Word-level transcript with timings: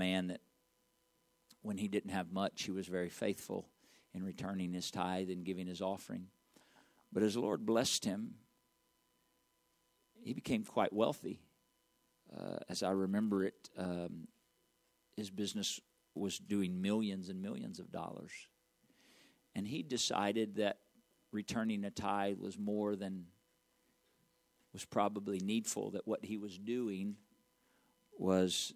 man 0.00 0.28
that 0.28 0.40
when 1.62 1.76
he 1.76 1.86
didn't 1.86 2.10
have 2.10 2.32
much, 2.32 2.62
he 2.62 2.70
was 2.70 2.86
very 2.86 3.10
faithful 3.10 3.68
in 4.14 4.24
returning 4.24 4.72
his 4.72 4.90
tithe 4.90 5.30
and 5.30 5.44
giving 5.44 5.66
his 5.66 5.82
offering. 5.82 6.26
But 7.12 7.22
as 7.22 7.34
the 7.34 7.40
Lord 7.40 7.66
blessed 7.66 8.04
him, 8.04 8.34
he 10.22 10.32
became 10.32 10.64
quite 10.64 10.92
wealthy. 10.92 11.40
Uh, 12.34 12.58
as 12.68 12.82
I 12.82 12.90
remember 12.90 13.44
it, 13.44 13.68
um, 13.76 14.28
his 15.16 15.30
business 15.30 15.80
was 16.14 16.38
doing 16.38 16.80
millions 16.80 17.28
and 17.28 17.42
millions 17.42 17.78
of 17.78 17.92
dollars. 17.92 18.32
And 19.54 19.66
he 19.66 19.82
decided 19.82 20.56
that 20.56 20.78
returning 21.30 21.84
a 21.84 21.90
tithe 21.90 22.38
was 22.38 22.58
more 22.58 22.96
than 22.96 23.26
was 24.72 24.84
probably 24.84 25.40
needful, 25.40 25.90
that 25.90 26.06
what 26.06 26.24
he 26.24 26.36
was 26.36 26.56
doing 26.56 27.16
was, 28.20 28.72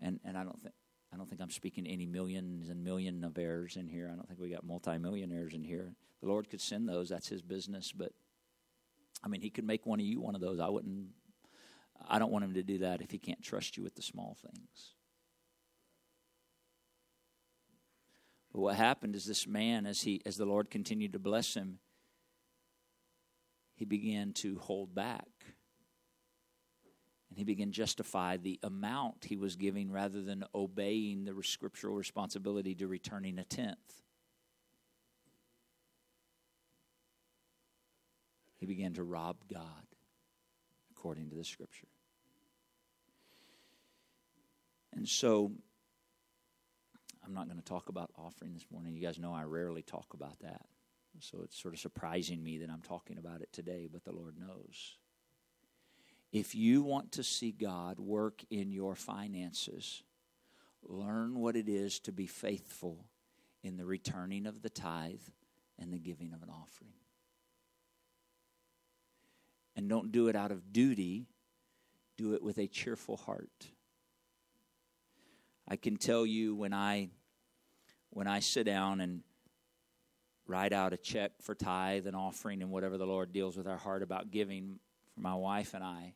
and, 0.00 0.20
and 0.24 0.36
I 0.36 0.44
don't 0.44 0.60
think 0.62 0.74
I 1.12 1.16
don't 1.16 1.28
think 1.28 1.40
I'm 1.40 1.50
speaking 1.50 1.84
to 1.84 1.90
any 1.90 2.04
millions 2.04 2.68
and 2.68 2.82
million 2.82 3.24
of 3.24 3.38
heirs 3.38 3.76
in 3.76 3.88
here. 3.88 4.10
I 4.12 4.16
don't 4.16 4.26
think 4.26 4.40
we 4.40 4.50
got 4.50 4.64
multimillionaires 4.64 5.54
in 5.54 5.64
here. 5.64 5.94
The 6.20 6.28
Lord 6.28 6.50
could 6.50 6.60
send 6.60 6.88
those, 6.88 7.08
that's 7.08 7.28
his 7.28 7.42
business, 7.42 7.92
but 7.92 8.12
I 9.24 9.28
mean 9.28 9.40
he 9.40 9.50
could 9.50 9.64
make 9.64 9.86
one 9.86 10.00
of 10.00 10.06
you 10.06 10.20
one 10.20 10.34
of 10.34 10.40
those. 10.40 10.60
I 10.60 10.68
wouldn't 10.68 11.08
I 12.08 12.18
don't 12.18 12.32
want 12.32 12.44
him 12.44 12.54
to 12.54 12.62
do 12.62 12.78
that 12.78 13.00
if 13.00 13.10
he 13.10 13.18
can't 13.18 13.42
trust 13.42 13.76
you 13.76 13.82
with 13.82 13.94
the 13.94 14.02
small 14.02 14.36
things. 14.42 14.94
But 18.52 18.60
what 18.60 18.76
happened 18.76 19.14
is 19.14 19.24
this 19.24 19.46
man, 19.46 19.86
as 19.86 20.02
he 20.02 20.22
as 20.26 20.36
the 20.36 20.46
Lord 20.46 20.70
continued 20.70 21.12
to 21.12 21.18
bless 21.18 21.54
him, 21.54 21.78
he 23.74 23.84
began 23.84 24.32
to 24.34 24.58
hold 24.58 24.94
back. 24.94 25.28
And 27.28 27.38
he 27.38 27.44
began 27.44 27.68
to 27.68 27.72
justify 27.72 28.36
the 28.36 28.58
amount 28.62 29.24
he 29.24 29.36
was 29.36 29.56
giving 29.56 29.90
rather 29.90 30.22
than 30.22 30.44
obeying 30.54 31.24
the 31.24 31.34
scriptural 31.42 31.94
responsibility 31.94 32.74
to 32.76 32.86
returning 32.86 33.38
a 33.38 33.44
tenth. 33.44 34.02
He 38.58 38.66
began 38.66 38.94
to 38.94 39.02
rob 39.02 39.36
God 39.52 39.62
according 40.90 41.30
to 41.30 41.36
the 41.36 41.44
scripture. 41.44 41.88
And 44.94 45.06
so 45.06 45.52
I'm 47.24 47.34
not 47.34 47.46
going 47.48 47.58
to 47.58 47.64
talk 47.64 47.88
about 47.88 48.10
offering 48.16 48.54
this 48.54 48.66
morning. 48.72 48.94
You 48.94 49.02
guys 49.02 49.18
know 49.18 49.34
I 49.34 49.42
rarely 49.42 49.82
talk 49.82 50.14
about 50.14 50.38
that. 50.40 50.66
So 51.20 51.42
it's 51.42 51.60
sort 51.60 51.74
of 51.74 51.80
surprising 51.80 52.42
me 52.42 52.58
that 52.58 52.70
I'm 52.70 52.82
talking 52.82 53.18
about 53.18 53.40
it 53.40 53.52
today, 53.52 53.88
but 53.90 54.04
the 54.04 54.12
Lord 54.12 54.36
knows. 54.38 54.96
If 56.32 56.54
you 56.54 56.82
want 56.82 57.12
to 57.12 57.22
see 57.22 57.52
God 57.52 57.98
work 57.98 58.44
in 58.50 58.72
your 58.72 58.94
finances, 58.94 60.02
learn 60.82 61.38
what 61.38 61.56
it 61.56 61.68
is 61.68 62.00
to 62.00 62.12
be 62.12 62.26
faithful 62.26 63.04
in 63.62 63.76
the 63.76 63.86
returning 63.86 64.46
of 64.46 64.62
the 64.62 64.70
tithe 64.70 65.20
and 65.78 65.92
the 65.92 65.98
giving 65.98 66.32
of 66.32 66.42
an 66.42 66.50
offering. 66.50 66.92
And 69.74 69.88
don't 69.88 70.10
do 70.10 70.28
it 70.28 70.36
out 70.36 70.50
of 70.50 70.72
duty, 70.72 71.26
do 72.16 72.34
it 72.34 72.42
with 72.42 72.58
a 72.58 72.66
cheerful 72.66 73.16
heart. 73.16 73.66
I 75.68 75.76
can 75.76 75.96
tell 75.96 76.24
you 76.24 76.54
when 76.54 76.72
I 76.72 77.10
when 78.10 78.26
I 78.26 78.40
sit 78.40 78.64
down 78.64 79.00
and 79.00 79.22
write 80.46 80.72
out 80.72 80.92
a 80.92 80.96
check 80.96 81.32
for 81.42 81.54
tithe 81.54 82.06
and 82.06 82.16
offering 82.16 82.62
and 82.62 82.70
whatever 82.70 82.96
the 82.96 83.06
Lord 83.06 83.32
deals 83.32 83.56
with 83.56 83.66
our 83.66 83.76
heart 83.76 84.02
about 84.02 84.30
giving 84.30 84.78
for 85.16 85.22
my 85.22 85.34
wife 85.34 85.74
and 85.74 85.82
I, 85.82 86.12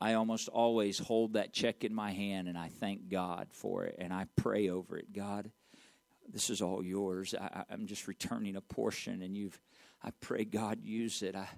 I 0.00 0.14
almost 0.14 0.48
always 0.48 0.98
hold 0.98 1.32
that 1.32 1.52
check 1.52 1.84
in 1.84 1.94
my 1.94 2.12
hand 2.12 2.48
and 2.48 2.58
I 2.58 2.68
thank 2.80 3.08
God 3.08 3.48
for 3.52 3.84
it 3.84 3.96
and 3.98 4.12
I 4.12 4.26
pray 4.36 4.68
over 4.68 4.98
it. 4.98 5.12
God, 5.12 5.50
this 6.28 6.50
is 6.50 6.60
all 6.60 6.84
yours. 6.84 7.34
I, 7.40 7.64
am 7.70 7.86
just 7.86 8.06
returning 8.06 8.56
a 8.56 8.60
portion 8.60 9.22
and 9.22 9.36
you've, 9.36 9.58
I 10.02 10.10
pray 10.20 10.44
God 10.44 10.80
use 10.82 11.22
it. 11.22 11.34
I, 11.34 11.48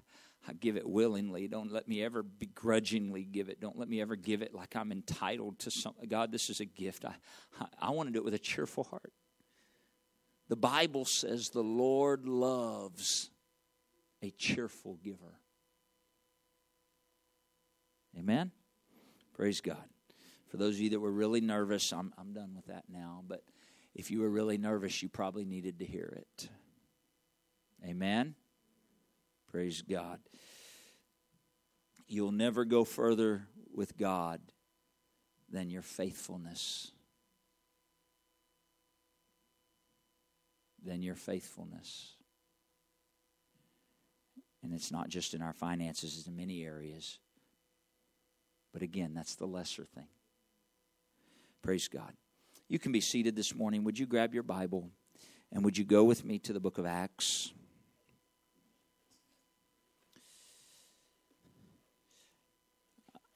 I 0.47 0.53
give 0.53 0.77
it 0.77 0.87
willingly. 0.87 1.47
Don't 1.47 1.71
let 1.71 1.87
me 1.87 2.03
ever 2.03 2.23
begrudgingly 2.23 3.23
give 3.23 3.49
it. 3.49 3.59
Don't 3.59 3.77
let 3.77 3.89
me 3.89 4.01
ever 4.01 4.15
give 4.15 4.41
it 4.41 4.55
like 4.55 4.75
I'm 4.75 4.91
entitled 4.91 5.59
to 5.59 5.71
something. 5.71 6.07
God, 6.07 6.31
this 6.31 6.49
is 6.49 6.59
a 6.59 6.65
gift. 6.65 7.05
I, 7.05 7.15
I, 7.59 7.65
I 7.79 7.89
want 7.91 8.09
to 8.09 8.13
do 8.13 8.19
it 8.19 8.25
with 8.25 8.33
a 8.33 8.39
cheerful 8.39 8.85
heart. 8.85 9.11
The 10.49 10.55
Bible 10.55 11.05
says 11.05 11.49
the 11.49 11.63
Lord 11.63 12.27
loves 12.27 13.29
a 14.21 14.31
cheerful 14.31 14.97
giver. 15.03 15.39
Amen? 18.17 18.51
Praise 19.33 19.61
God. 19.61 19.83
For 20.49 20.57
those 20.57 20.75
of 20.75 20.81
you 20.81 20.89
that 20.91 20.99
were 20.99 21.11
really 21.11 21.41
nervous, 21.41 21.91
I'm, 21.93 22.13
I'm 22.17 22.33
done 22.33 22.53
with 22.55 22.67
that 22.67 22.83
now, 22.89 23.23
but 23.27 23.43
if 23.95 24.11
you 24.11 24.19
were 24.19 24.29
really 24.29 24.57
nervous, 24.57 25.01
you 25.01 25.09
probably 25.09 25.45
needed 25.45 25.79
to 25.79 25.85
hear 25.85 26.17
it. 26.17 26.49
Amen? 27.85 28.35
Praise 29.49 29.81
God. 29.81 30.19
You'll 32.07 32.31
never 32.31 32.65
go 32.65 32.83
further 32.83 33.47
with 33.73 33.97
God 33.97 34.41
than 35.49 35.69
your 35.69 35.81
faithfulness. 35.81 36.91
than 40.83 41.01
your 41.01 41.15
faithfulness. 41.15 42.13
And 44.63 44.73
it's 44.73 44.91
not 44.91 45.09
just 45.09 45.33
in 45.33 45.41
our 45.41 45.53
finances, 45.53 46.17
it's 46.17 46.27
in 46.27 46.35
many 46.35 46.63
areas. 46.63 47.19
But 48.73 48.81
again, 48.81 49.13
that's 49.13 49.35
the 49.35 49.47
lesser 49.47 49.85
thing. 49.85 50.07
Praise 51.61 51.87
God. 51.87 52.13
You 52.67 52.79
can 52.79 52.91
be 52.91 53.01
seated 53.01 53.35
this 53.35 53.53
morning. 53.53 53.83
Would 53.83 53.99
you 53.99 54.05
grab 54.05 54.33
your 54.33 54.43
Bible 54.43 54.89
and 55.51 55.65
would 55.65 55.77
you 55.77 55.83
go 55.83 56.03
with 56.03 56.23
me 56.23 56.39
to 56.39 56.53
the 56.53 56.59
book 56.59 56.77
of 56.77 56.85
Acts? 56.85 57.51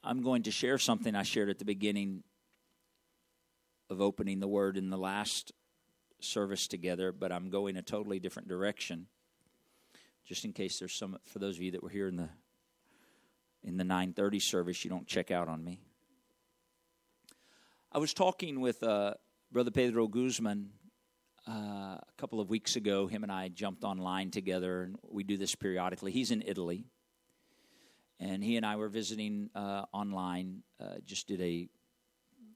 I'm 0.04 0.22
going 0.22 0.44
to 0.44 0.52
share 0.52 0.78
something 0.78 1.16
I 1.16 1.24
shared 1.24 1.50
at 1.50 1.58
the 1.58 1.66
beginning 1.66 2.24
of 3.90 4.02
opening 4.02 4.40
the 4.40 4.48
word 4.48 4.78
in 4.78 4.90
the 4.90 4.98
last 4.98 5.52
service 6.20 6.68
together, 6.68 7.12
but 7.12 7.32
I'm 7.32 7.50
going 7.50 7.76
a 7.76 7.82
totally 7.82 8.20
different 8.20 8.48
direction. 8.48 9.08
Just 10.26 10.44
in 10.44 10.54
case 10.54 10.80
there's 10.80 10.96
some 10.96 11.18
for 11.26 11.38
those 11.38 11.56
of 11.56 11.62
you 11.62 11.72
that 11.72 11.84
were 11.84 11.90
here 11.90 12.08
in 12.08 12.16
the 12.16 12.30
in 13.64 13.78
the 13.78 13.84
9:30 13.84 14.42
service, 14.42 14.84
you 14.84 14.90
don't 14.90 15.08
check 15.08 15.30
out 15.30 15.48
on 15.48 15.64
me. 15.64 15.80
I 17.92 18.00
was 18.00 18.14
talking 18.14 18.60
with 18.60 18.82
uh, 18.82 19.14
Brother 19.52 19.72
Pedro 19.72 20.08
Guzman 20.08 20.72
uh, 21.48 21.52
a 21.52 22.14
couple 22.18 22.40
of 22.40 22.50
weeks 22.50 22.76
ago. 22.76 23.06
Him 23.06 23.22
and 23.22 23.32
I 23.32 23.50
jumped 23.50 23.84
online 23.84 24.32
together, 24.32 24.82
and 24.84 24.98
we 25.10 25.24
do 25.24 25.38
this 25.38 25.54
periodically. 25.54 26.12
He's 26.12 26.32
in 26.32 26.44
Italy, 26.46 26.88
and 28.20 28.44
he 28.44 28.58
and 28.58 28.66
I 28.66 28.78
were 28.78 28.90
visiting 28.90 29.52
uh, 29.54 29.86
online. 29.94 30.64
Uh, 30.80 30.96
just 31.06 31.28
did 31.28 31.40
a 31.40 31.70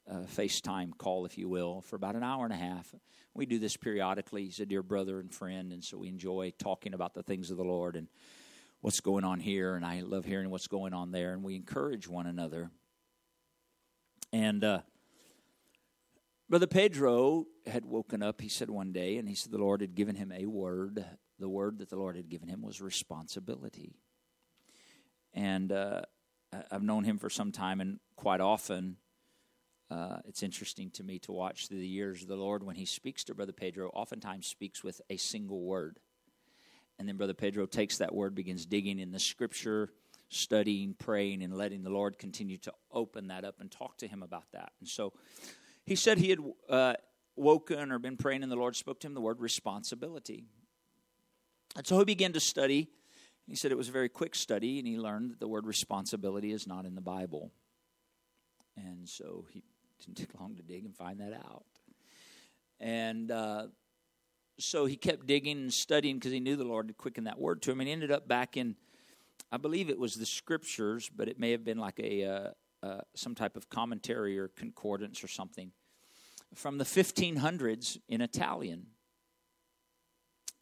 uh, 0.09 0.22
FaceTime 0.36 0.97
call, 0.97 1.25
if 1.25 1.38
you 1.38 1.47
will, 1.47 1.81
for 1.81 1.96
about 1.96 2.16
an 2.16 2.24
hour 2.24 2.44
and 2.44 2.53
a 2.53 2.58
half. 2.58 2.94
We 3.34 3.46
do 3.46 3.59
this 3.59 3.78
periodically. 3.78 4.46
He's 4.46 4.59
a 4.59 4.66
dear 4.66 4.81
brother 4.81 5.20
and 5.20 5.34
friend, 5.34 5.72
and 5.72 5.84
so 5.84 6.00
we 6.00 6.08
enjoy 6.08 6.53
talking 6.58 6.94
about 6.94 7.14
the 7.14 7.24
things 7.24 7.52
of 7.52 7.58
the 7.58 7.64
Lord 7.64 7.96
and 7.96 8.08
what's 8.81 9.02
going 9.02 9.24
on 9.24 9.40
here. 9.40 9.75
And 9.75 9.86
I 9.86 10.02
love 10.02 10.25
hearing 10.25 10.50
what's 10.50 10.68
going 10.68 10.94
on 10.94 11.12
there, 11.12 11.34
and 11.34 11.44
we 11.44 11.56
encourage 11.56 12.08
one 12.08 12.25
another. 12.25 12.72
And 14.34 14.64
uh, 14.64 14.81
Brother 16.50 16.68
Pedro 16.68 17.46
had 17.68 17.86
woken 17.86 18.24
up, 18.24 18.42
he 18.42 18.50
said 18.50 18.69
one 18.69 18.92
day, 18.92 19.18
and 19.18 19.30
he 19.30 19.36
said 19.36 19.52
the 19.52 19.59
Lord 19.59 19.81
had 19.81 19.96
given 19.96 20.16
him 20.16 20.31
a 20.31 20.46
word. 20.48 21.06
The 21.38 21.50
word 21.50 21.80
that 21.80 21.90
the 21.90 21.96
Lord 21.96 22.16
had 22.16 22.30
given 22.30 22.50
him 22.50 22.62
was 22.62 22.81
responsibility. 22.81 23.96
And 25.34 25.72
uh, 25.72 26.02
I've 26.72 26.84
known 26.84 27.03
him 27.03 27.19
for 27.19 27.30
some 27.30 27.52
time, 27.52 27.80
and 27.80 28.00
quite 28.16 28.42
often, 28.42 28.98
uh, 29.92 30.18
it's 30.28 30.44
interesting 30.44 30.92
to 30.92 31.04
me 31.04 31.19
to 31.19 31.31
watch 31.31 31.68
through 31.68 31.80
the 31.80 31.88
years 31.88 32.25
the 32.25 32.36
Lord, 32.36 32.63
when 32.63 32.75
He 32.75 32.86
speaks 32.86 33.24
to 33.25 33.36
Brother 33.36 33.54
Pedro, 33.54 33.90
oftentimes 33.90 34.48
speaks 34.48 34.84
with 34.84 35.02
a 35.10 35.18
single 35.18 35.62
word. 35.62 36.00
And 37.00 37.08
then 37.08 37.18
Brother 37.18 37.34
Pedro 37.34 37.66
takes 37.66 37.98
that 37.98 38.13
word, 38.13 38.36
begins 38.36 38.66
digging 38.66 39.00
in 39.00 39.12
the 39.12 39.19
scripture, 39.19 39.90
studying, 40.28 40.94
praying, 40.94 41.42
and 41.42 41.58
letting 41.58 41.84
the 41.84 41.90
Lord 41.90 42.19
continue 42.19 42.58
to 42.60 42.74
open 42.92 43.28
that 43.28 43.44
up 43.44 43.60
and 43.60 43.72
talk 43.72 43.98
to 43.98 44.08
him 44.08 44.22
about 44.22 44.52
that. 44.52 44.74
And 44.80 44.88
so 44.88 45.13
he 45.86 45.96
said 45.96 46.18
he 46.18 46.30
had 46.30 46.40
uh, 46.69 46.94
woken 47.36 47.92
or 47.92 48.00
been 48.00 48.18
praying, 48.18 48.44
and 48.44 48.52
the 48.52 48.58
Lord 48.58 48.75
spoke 48.75 49.00
to 49.00 49.08
him 49.08 49.13
the 49.13 49.22
word 49.22 49.40
responsibility. 49.40 50.46
And 51.75 51.88
so 51.88 51.98
he 51.98 52.06
began 52.06 52.34
to 52.34 52.40
study. 52.40 52.90
He 53.48 53.56
said 53.56 53.72
it 53.72 53.78
was 53.78 53.90
a 53.90 53.94
very 53.94 54.10
quick 54.10 54.36
study, 54.36 54.78
and 54.78 54.88
he 54.88 54.98
learned 54.98 55.31
that 55.31 55.40
the 55.40 55.48
word 55.48 55.66
responsibility 55.66 56.52
is 56.52 56.68
not 56.68 56.86
in 56.86 56.96
the 56.96 57.02
Bible. 57.02 57.52
And 58.78 59.10
so 59.10 59.46
he 59.50 59.63
didn't 60.06 60.18
take 60.18 60.40
long 60.40 60.56
to 60.56 60.62
dig 60.62 60.86
and 60.86 60.96
find 60.96 61.19
that 61.19 61.34
out. 61.34 61.66
And 62.80 63.31
uh, 63.31 63.68
so 64.57 64.86
he 64.86 64.96
kept 64.96 65.25
digging 65.25 65.57
and 65.57 65.74
studying 65.74 66.18
because 66.18 66.31
he 66.31 66.40
knew 66.40 66.56
the 66.56 66.63
Lord 66.63 66.88
had 66.88 66.98
quickened 66.98 67.28
that 67.28 67.40
word 67.40 67.62
to 67.63 67.72
him. 67.72 67.80
And 67.80 67.88
he 67.88 67.94
ended 67.94 68.12
up 68.12 68.28
back 68.28 68.57
in, 68.57 68.75
I 69.51 69.57
believe 69.57 69.90
it 69.90 70.00
was 70.00 70.16
the 70.16 70.25
scriptures, 70.25 71.10
but 71.13 71.28
it 71.28 71.40
may 71.40 71.51
have 71.51 71.63
been 71.63 71.78
like 71.78 72.00
a, 72.00 72.24
uh, 72.24 72.50
uh, 72.81 73.01
some 73.16 73.36
type 73.36 73.57
of 73.57 73.69
commentary 73.69 74.40
or 74.40 74.48
concordance 74.50 75.24
or 75.24 75.28
something 75.28 75.72
from 76.56 76.78
the 76.78 76.86
1500s 76.86 77.98
in 78.07 78.22
Italian. 78.22 78.88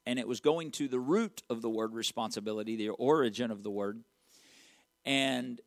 And 0.06 0.18
it 0.18 0.28
was 0.28 0.40
going 0.40 0.72
to 0.72 0.88
the 0.88 1.00
root 1.00 1.44
of 1.50 1.62
the 1.62 1.70
word 1.70 1.94
responsibility, 1.94 2.76
the 2.76 2.90
origin 2.90 3.52
of 3.52 3.62
the 3.62 3.70
word. 3.70 4.02
And 5.06 5.62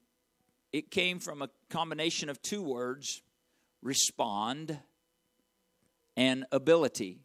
it 0.73 0.91
came 0.91 1.21
from 1.21 1.43
a 1.43 1.51
combination 1.69 2.29
of 2.29 2.41
two 2.43 2.63
words 2.63 3.23
respond 3.83 4.79
and 6.17 6.45
ability. 6.53 7.21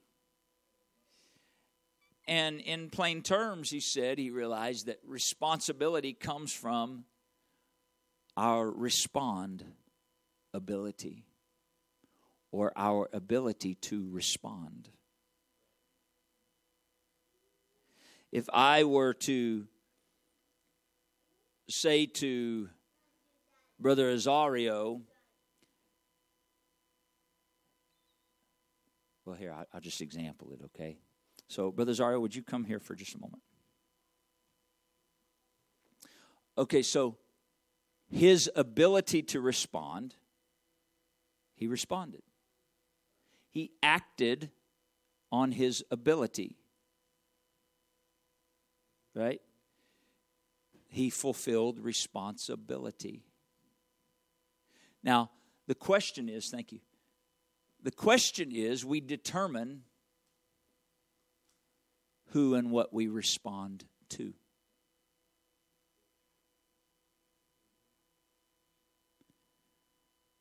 And 2.28 2.60
in 2.60 2.90
plain 2.90 3.22
terms, 3.22 3.70
he 3.70 3.80
said 3.80 4.18
he 4.18 4.32
realized 4.32 4.88
that 4.88 5.00
responsibility 5.06 6.14
comes 6.14 6.52
from 6.52 7.06
our 8.36 8.70
respond 8.70 9.64
ability 10.54 11.26
or 12.52 12.72
our 12.76 13.10
ability 13.14 13.76
to 13.76 14.08
respond. 14.10 14.90
If 18.32 18.50
I 18.52 18.86
were 18.86 19.14
to 19.14 19.68
say 21.70 22.06
to 22.06 22.70
Brother 23.80 24.14
Azario, 24.14 25.02
well, 29.26 29.36
here, 29.36 29.54
I'll 29.74 29.82
just 29.82 30.02
example 30.02 30.52
it, 30.54 30.64
okay? 30.66 30.98
So, 31.48 31.72
Brother 31.72 31.92
Azario, 31.92 32.22
would 32.22 32.36
you 32.36 32.44
come 32.44 32.64
here 32.64 32.80
for 32.80 32.96
just 32.96 33.16
a 33.16 33.20
moment? 33.20 33.42
Okay, 36.58 36.82
so 36.82 37.18
his 38.10 38.50
ability 38.56 39.24
to 39.24 39.42
respond, 39.42 40.16
he 41.56 41.68
responded. 41.68 42.22
He 43.50 43.72
acted 43.82 44.52
on 45.32 45.52
his 45.52 45.84
ability. 45.92 46.58
Right? 49.14 49.42
He 50.88 51.10
fulfilled 51.10 51.80
responsibility. 51.80 53.24
Now, 55.04 55.32
the 55.68 55.76
question 55.76 56.30
is 56.30 56.50
thank 56.50 56.72
you. 56.72 56.80
The 57.86 57.92
question 57.92 58.52
is 58.52 58.84
we 58.84 59.00
determine 59.00 59.84
who 62.30 62.56
and 62.56 62.72
what 62.72 62.92
we 62.92 63.08
respond 63.08 63.86
to. 64.10 64.34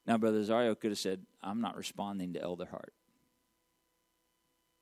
Now, 0.07 0.17
Brother 0.17 0.41
Zario 0.41 0.81
could 0.81 0.91
have 0.91 0.99
said, 0.99 1.27
I'm 1.43 1.61
not 1.61 1.77
responding 1.77 2.33
to 2.33 2.41
Elder 2.41 2.65
Hart. 2.65 2.95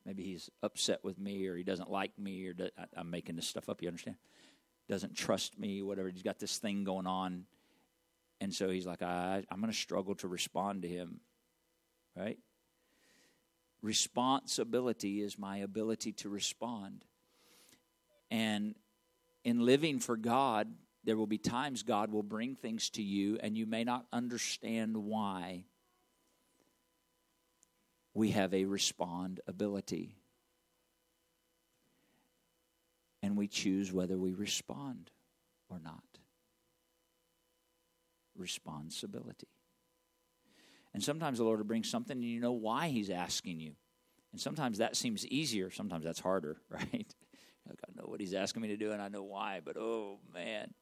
Maybe 0.06 0.22
he's 0.22 0.48
upset 0.62 1.02
with 1.02 1.18
me 1.18 1.48
or 1.48 1.56
he 1.56 1.64
doesn't 1.64 1.90
like 1.90 2.16
me 2.16 2.46
or 2.46 2.54
I'm 2.96 3.10
making 3.10 3.34
this 3.34 3.48
stuff 3.48 3.68
up, 3.68 3.82
you 3.82 3.88
understand? 3.88 4.18
Doesn't 4.88 5.16
trust 5.16 5.58
me, 5.58 5.82
whatever. 5.82 6.10
He's 6.10 6.22
got 6.22 6.38
this 6.38 6.58
thing 6.58 6.84
going 6.84 7.08
on. 7.08 7.46
And 8.40 8.54
so 8.54 8.70
he's 8.70 8.86
like, 8.86 9.02
I, 9.02 9.42
I'm 9.50 9.58
going 9.58 9.72
to 9.72 9.76
struggle 9.76 10.14
to 10.16 10.28
respond 10.28 10.82
to 10.82 10.88
him, 10.88 11.22
right? 12.16 12.38
Responsibility 13.82 15.20
is 15.20 15.36
my 15.38 15.58
ability 15.58 16.12
to 16.12 16.28
respond. 16.28 17.04
And 18.30 18.76
in 19.44 19.66
living 19.66 19.98
for 19.98 20.16
God, 20.16 20.68
there 21.04 21.16
will 21.16 21.26
be 21.26 21.38
times 21.38 21.82
God 21.82 22.12
will 22.12 22.22
bring 22.22 22.54
things 22.54 22.90
to 22.90 23.02
you, 23.02 23.38
and 23.42 23.56
you 23.56 23.66
may 23.66 23.82
not 23.82 24.06
understand 24.12 24.96
why. 24.96 25.64
We 28.14 28.30
have 28.30 28.54
a 28.54 28.66
respond 28.66 29.40
ability. 29.48 30.14
And 33.22 33.36
we 33.36 33.48
choose 33.48 33.92
whether 33.92 34.16
we 34.16 34.32
respond 34.32 35.10
or 35.68 35.80
not. 35.82 36.02
Responsibility. 38.36 39.48
And 40.94 41.02
sometimes 41.02 41.38
the 41.38 41.44
Lord 41.44 41.58
will 41.58 41.66
bring 41.66 41.84
something 41.84 42.16
and 42.16 42.24
you 42.24 42.40
know 42.40 42.52
why 42.52 42.88
He's 42.88 43.10
asking 43.10 43.60
you. 43.60 43.72
And 44.32 44.40
sometimes 44.40 44.78
that 44.78 44.96
seems 44.96 45.26
easier, 45.26 45.70
sometimes 45.70 46.04
that's 46.04 46.20
harder, 46.20 46.56
right? 46.70 47.14
Like, 47.68 47.78
I 47.86 47.92
know 47.94 48.08
what 48.08 48.20
he's 48.20 48.34
asking 48.34 48.62
me 48.62 48.68
to 48.68 48.76
do 48.76 48.92
and 48.92 49.00
I 49.00 49.08
know 49.08 49.22
why, 49.22 49.60
but 49.64 49.76
oh 49.76 50.18
man. 50.34 50.72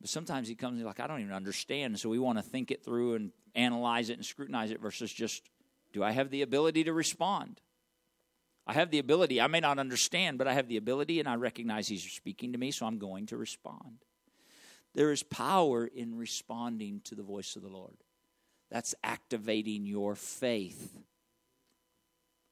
But 0.00 0.10
sometimes 0.10 0.46
he 0.46 0.54
comes 0.54 0.76
and 0.76 0.86
like, 0.86 1.00
I 1.00 1.06
don't 1.06 1.20
even 1.20 1.32
understand. 1.32 1.98
So 1.98 2.10
we 2.10 2.18
want 2.18 2.38
to 2.38 2.42
think 2.42 2.70
it 2.70 2.84
through 2.84 3.14
and 3.14 3.32
analyze 3.54 4.10
it 4.10 4.14
and 4.14 4.26
scrutinize 4.26 4.70
it 4.70 4.80
versus 4.80 5.10
just, 5.10 5.48
do 5.92 6.02
I 6.02 6.10
have 6.10 6.30
the 6.30 6.42
ability 6.42 6.84
to 6.84 6.92
respond? 6.92 7.60
I 8.66 8.74
have 8.74 8.90
the 8.90 8.98
ability. 8.98 9.40
I 9.40 9.46
may 9.46 9.60
not 9.60 9.78
understand, 9.78 10.38
but 10.38 10.48
I 10.48 10.54
have 10.54 10.68
the 10.68 10.76
ability 10.76 11.20
and 11.20 11.28
I 11.28 11.36
recognize 11.36 11.88
he's 11.88 12.02
speaking 12.02 12.52
to 12.52 12.58
me, 12.58 12.72
so 12.72 12.84
I'm 12.84 12.98
going 12.98 13.26
to 13.26 13.36
respond. 13.36 14.04
There 14.92 15.12
is 15.12 15.22
power 15.22 15.86
in 15.86 16.16
responding 16.16 17.00
to 17.04 17.14
the 17.14 17.22
voice 17.22 17.56
of 17.56 17.62
the 17.62 17.68
Lord. 17.68 17.96
That's 18.70 18.94
activating 19.04 19.86
your 19.86 20.14
faith. 20.14 20.96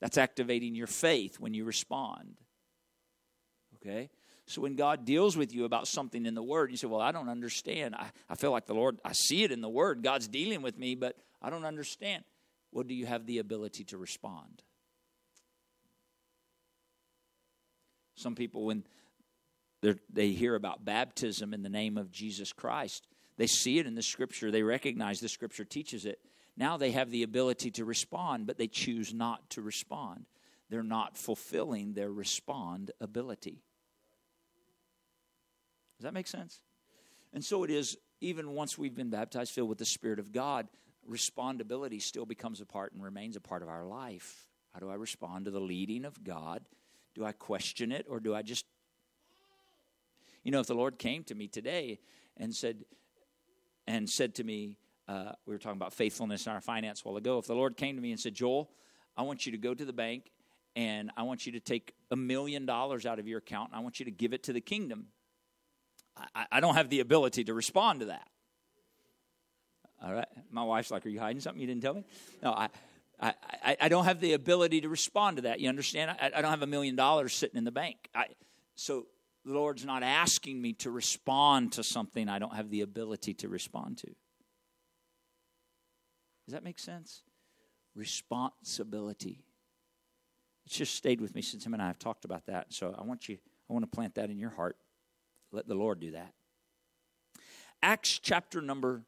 That's 0.00 0.18
activating 0.18 0.74
your 0.74 0.86
faith 0.86 1.40
when 1.40 1.54
you 1.54 1.64
respond. 1.64 2.36
Okay? 3.76 4.10
So 4.46 4.60
when 4.60 4.76
God 4.76 5.04
deals 5.04 5.36
with 5.36 5.54
you 5.54 5.64
about 5.64 5.88
something 5.88 6.26
in 6.26 6.34
the 6.34 6.42
Word, 6.42 6.70
you 6.70 6.76
say, 6.76 6.86
Well, 6.86 7.00
I 7.00 7.12
don't 7.12 7.28
understand. 7.28 7.94
I, 7.94 8.10
I 8.28 8.34
feel 8.34 8.50
like 8.50 8.66
the 8.66 8.74
Lord, 8.74 9.00
I 9.04 9.12
see 9.12 9.42
it 9.42 9.50
in 9.50 9.60
the 9.60 9.68
Word. 9.68 10.02
God's 10.02 10.28
dealing 10.28 10.62
with 10.62 10.78
me, 10.78 10.94
but 10.94 11.16
I 11.40 11.50
don't 11.50 11.64
understand. 11.64 12.24
Well, 12.70 12.84
do 12.84 12.94
you 12.94 13.06
have 13.06 13.26
the 13.26 13.38
ability 13.38 13.84
to 13.84 13.98
respond? 13.98 14.62
Some 18.16 18.34
people, 18.34 18.64
when 18.64 18.84
they 20.10 20.30
hear 20.30 20.54
about 20.54 20.84
baptism 20.84 21.52
in 21.52 21.62
the 21.62 21.68
name 21.68 21.98
of 21.98 22.10
Jesus 22.10 22.52
Christ, 22.52 23.06
they 23.36 23.46
see 23.46 23.78
it 23.78 23.86
in 23.86 23.94
the 23.94 24.02
Scripture, 24.02 24.50
they 24.50 24.62
recognize 24.62 25.20
the 25.20 25.28
Scripture 25.28 25.64
teaches 25.64 26.04
it. 26.04 26.20
Now 26.56 26.76
they 26.76 26.92
have 26.92 27.10
the 27.10 27.24
ability 27.24 27.72
to 27.72 27.84
respond, 27.84 28.46
but 28.46 28.58
they 28.58 28.68
choose 28.68 29.12
not 29.12 29.50
to 29.50 29.62
respond. 29.62 30.26
They're 30.70 30.82
not 30.82 31.16
fulfilling 31.16 31.94
their 31.94 32.12
respond 32.12 32.92
ability. 33.00 33.62
Does 35.98 36.04
that 36.04 36.14
make 36.14 36.26
sense? 36.26 36.60
And 37.32 37.44
so 37.44 37.64
it 37.64 37.70
is, 37.70 37.96
even 38.20 38.50
once 38.52 38.78
we've 38.78 38.94
been 38.94 39.10
baptized, 39.10 39.52
filled 39.52 39.68
with 39.68 39.78
the 39.78 39.84
Spirit 39.84 40.18
of 40.18 40.32
God, 40.32 40.68
respondability 41.10 42.00
still 42.00 42.26
becomes 42.26 42.60
a 42.60 42.66
part 42.66 42.92
and 42.92 43.02
remains 43.02 43.36
a 43.36 43.40
part 43.40 43.62
of 43.62 43.68
our 43.68 43.84
life. 43.84 44.46
How 44.72 44.80
do 44.80 44.90
I 44.90 44.94
respond 44.94 45.44
to 45.44 45.50
the 45.50 45.60
leading 45.60 46.04
of 46.04 46.22
God? 46.22 46.64
Do 47.14 47.24
I 47.24 47.32
question 47.32 47.92
it 47.92 48.06
or 48.08 48.20
do 48.20 48.34
I 48.34 48.42
just. 48.42 48.64
You 50.42 50.50
know, 50.50 50.60
if 50.60 50.66
the 50.66 50.74
Lord 50.74 50.98
came 50.98 51.24
to 51.24 51.34
me 51.34 51.46
today 51.48 52.00
and 52.36 52.54
said, 52.54 52.84
and 53.86 54.08
said 54.08 54.36
to 54.36 54.44
me, 54.44 54.76
uh, 55.08 55.32
we 55.46 55.52
were 55.52 55.58
talking 55.58 55.76
about 55.76 55.92
faithfulness 55.92 56.46
in 56.46 56.52
our 56.52 56.60
finance 56.60 57.02
a 57.04 57.08
while 57.08 57.16
ago. 57.16 57.38
If 57.38 57.46
the 57.46 57.54
Lord 57.54 57.76
came 57.76 57.96
to 57.96 58.02
me 58.02 58.10
and 58.10 58.20
said, 58.20 58.34
Joel, 58.34 58.70
I 59.16 59.22
want 59.22 59.46
you 59.46 59.52
to 59.52 59.58
go 59.58 59.74
to 59.74 59.84
the 59.84 59.92
bank 59.92 60.30
and 60.76 61.10
I 61.16 61.22
want 61.22 61.46
you 61.46 61.52
to 61.52 61.60
take 61.60 61.94
a 62.10 62.16
million 62.16 62.66
dollars 62.66 63.06
out 63.06 63.18
of 63.18 63.28
your 63.28 63.38
account 63.38 63.70
and 63.70 63.78
I 63.78 63.82
want 63.82 63.98
you 64.00 64.06
to 64.06 64.10
give 64.10 64.32
it 64.32 64.44
to 64.44 64.52
the 64.52 64.60
kingdom. 64.60 65.06
I, 66.34 66.46
I 66.52 66.60
don't 66.60 66.74
have 66.74 66.88
the 66.88 67.00
ability 67.00 67.44
to 67.44 67.54
respond 67.54 68.00
to 68.00 68.06
that. 68.06 68.28
All 70.02 70.12
right. 70.12 70.28
My 70.50 70.64
wife's 70.64 70.90
like, 70.90 71.06
Are 71.06 71.08
you 71.08 71.20
hiding 71.20 71.40
something 71.40 71.60
you 71.60 71.66
didn't 71.66 71.82
tell 71.82 71.94
me? 71.94 72.04
No, 72.42 72.52
I. 72.52 72.68
I, 73.20 73.76
I, 73.80 73.88
don't 73.88 74.04
have 74.04 74.20
the 74.20 74.32
ability 74.32 74.80
to 74.80 74.88
respond 74.88 75.36
to 75.36 75.42
that. 75.42 75.60
You 75.60 75.68
understand? 75.68 76.10
I, 76.10 76.32
I 76.34 76.42
don't 76.42 76.50
have 76.50 76.62
a 76.62 76.66
million 76.66 76.96
dollars 76.96 77.32
sitting 77.32 77.56
in 77.56 77.64
the 77.64 77.70
bank. 77.70 78.08
I, 78.12 78.26
so 78.74 79.06
the 79.44 79.52
Lord's 79.52 79.84
not 79.84 80.02
asking 80.02 80.60
me 80.60 80.72
to 80.74 80.90
respond 80.90 81.72
to 81.72 81.84
something 81.84 82.28
I 82.28 82.38
don't 82.38 82.54
have 82.54 82.70
the 82.70 82.80
ability 82.80 83.34
to 83.34 83.48
respond 83.48 83.98
to. 83.98 84.06
Does 86.46 86.52
that 86.52 86.64
make 86.64 86.78
sense? 86.78 87.22
Responsibility. 87.94 89.44
It's 90.66 90.76
just 90.76 90.94
stayed 90.94 91.20
with 91.20 91.34
me 91.34 91.42
since 91.42 91.66
him 91.66 91.74
and 91.74 91.82
I 91.82 91.86
have 91.86 91.98
talked 91.98 92.24
about 92.24 92.46
that. 92.46 92.72
So 92.72 92.94
I 92.98 93.02
want 93.02 93.28
you, 93.28 93.38
I 93.68 93.72
want 93.72 93.84
to 93.84 93.94
plant 93.94 94.14
that 94.14 94.30
in 94.30 94.38
your 94.38 94.50
heart. 94.50 94.76
Let 95.52 95.68
the 95.68 95.74
Lord 95.74 96.00
do 96.00 96.12
that. 96.12 96.32
Acts 97.82 98.18
chapter 98.18 98.62
number 98.62 99.04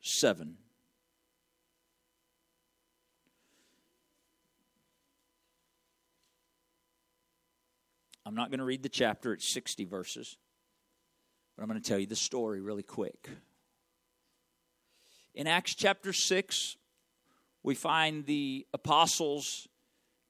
7. 0.00 0.56
I'm 8.26 8.34
not 8.34 8.50
going 8.50 8.60
to 8.60 8.64
read 8.64 8.82
the 8.82 8.88
chapter, 8.88 9.32
it's 9.32 9.52
60 9.52 9.84
verses, 9.84 10.36
but 11.56 11.62
I'm 11.62 11.68
going 11.68 11.80
to 11.80 11.86
tell 11.86 11.98
you 11.98 12.06
the 12.06 12.16
story 12.16 12.60
really 12.60 12.82
quick. 12.82 13.28
In 15.34 15.46
Acts 15.46 15.74
chapter 15.74 16.12
6, 16.12 16.76
we 17.62 17.74
find 17.74 18.24
the 18.24 18.66
apostles 18.72 19.68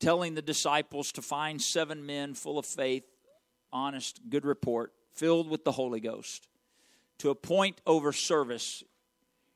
telling 0.01 0.35
the 0.35 0.43
disciples 0.43 1.13
to 1.13 1.23
find 1.23 1.63
seven 1.63 2.05
men 2.05 2.35
full 2.35 2.59
of 2.59 2.67
faith, 2.67 3.05
honest, 3.73 4.21
good 4.29 4.45
report, 4.45 4.93
filled 5.15 5.49
with 5.49 5.65
the 5.65 5.73
Holy 5.73 6.01
Ghost, 6.01 6.49
to 7.19 7.31
appoint 7.31 7.81
over 7.87 8.13
service 8.13 8.83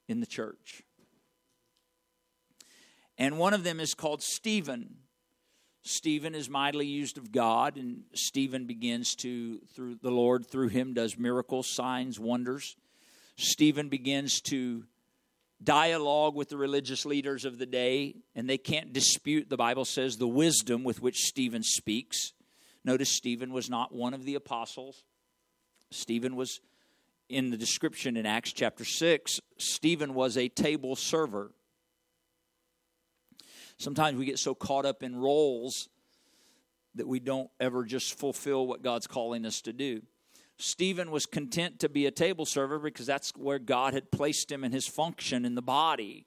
in 0.07 0.21
the 0.21 0.27
church. 0.27 0.83
And 3.17 3.39
one 3.39 3.53
of 3.53 3.65
them 3.65 3.81
is 3.81 3.95
called 3.95 4.23
Stephen. 4.23 4.99
Stephen 5.91 6.35
is 6.35 6.51
mightily 6.51 6.87
used 6.87 7.17
of 7.17 7.33
God, 7.33 7.79
and 7.79 8.03
Stephen 8.13 8.67
begins 8.67 9.15
to, 9.15 9.59
through 9.75 9.95
the 10.03 10.11
Lord, 10.11 10.47
through 10.47 10.69
him, 10.69 10.93
does 10.93 11.17
miracles, 11.17 11.67
signs, 11.75 12.21
wonders. 12.21 12.77
Stephen 13.39 13.89
begins 13.89 14.43
to 14.43 14.85
dialogue 15.65 16.35
with 16.35 16.51
the 16.51 16.59
religious 16.59 17.07
leaders 17.07 17.47
of 17.47 17.57
the 17.57 17.65
day, 17.65 18.17
and 18.35 18.47
they 18.47 18.59
can't 18.59 18.93
dispute, 18.93 19.49
the 19.49 19.57
Bible 19.57 19.87
says, 19.87 20.19
the 20.19 20.29
wisdom 20.29 20.85
with 20.85 21.01
which 21.01 21.17
Stephen 21.17 21.63
speaks. 21.63 22.35
Notice 22.85 23.17
Stephen 23.17 23.51
was 23.55 23.71
not 23.71 23.91
one 23.91 24.13
of 24.13 24.27
the 24.27 24.35
apostles. 24.35 25.05
Stephen 25.91 26.37
was, 26.37 26.61
in 27.31 27.49
the 27.49 27.57
description 27.57 28.19
in 28.19 28.27
Acts 28.27 28.53
chapter 28.53 28.85
6, 28.85 29.41
Stephen 29.57 30.13
was 30.13 30.37
a 30.37 30.51
table 30.51 30.97
server. 30.97 31.51
Sometimes 33.79 34.19
we 34.19 34.27
get 34.27 34.39
so 34.39 34.55
caught 34.55 34.85
up 34.85 35.03
in 35.03 35.17
roles 35.17 35.89
that 36.97 37.07
we 37.07 37.21
don't 37.21 37.49
ever 37.61 37.85
just 37.85 38.19
fulfill 38.19 38.67
what 38.67 38.83
God's 38.83 39.07
calling 39.07 39.47
us 39.47 39.63
to 39.63 39.73
do. 39.73 40.03
Stephen 40.59 41.13
was 41.13 41.27
content 41.27 41.79
to 41.79 41.89
be 41.89 42.07
a 42.07 42.11
table 42.11 42.45
server 42.45 42.81
because 42.81 43.07
that's 43.07 43.31
where 43.37 43.61
God 43.61 43.95
had 43.95 44.11
placed 44.11 44.51
him 44.51 44.65
in 44.65 44.73
his 44.73 44.89
function 44.89 45.45
in 45.45 45.55
the 45.55 45.63
body. 45.63 46.27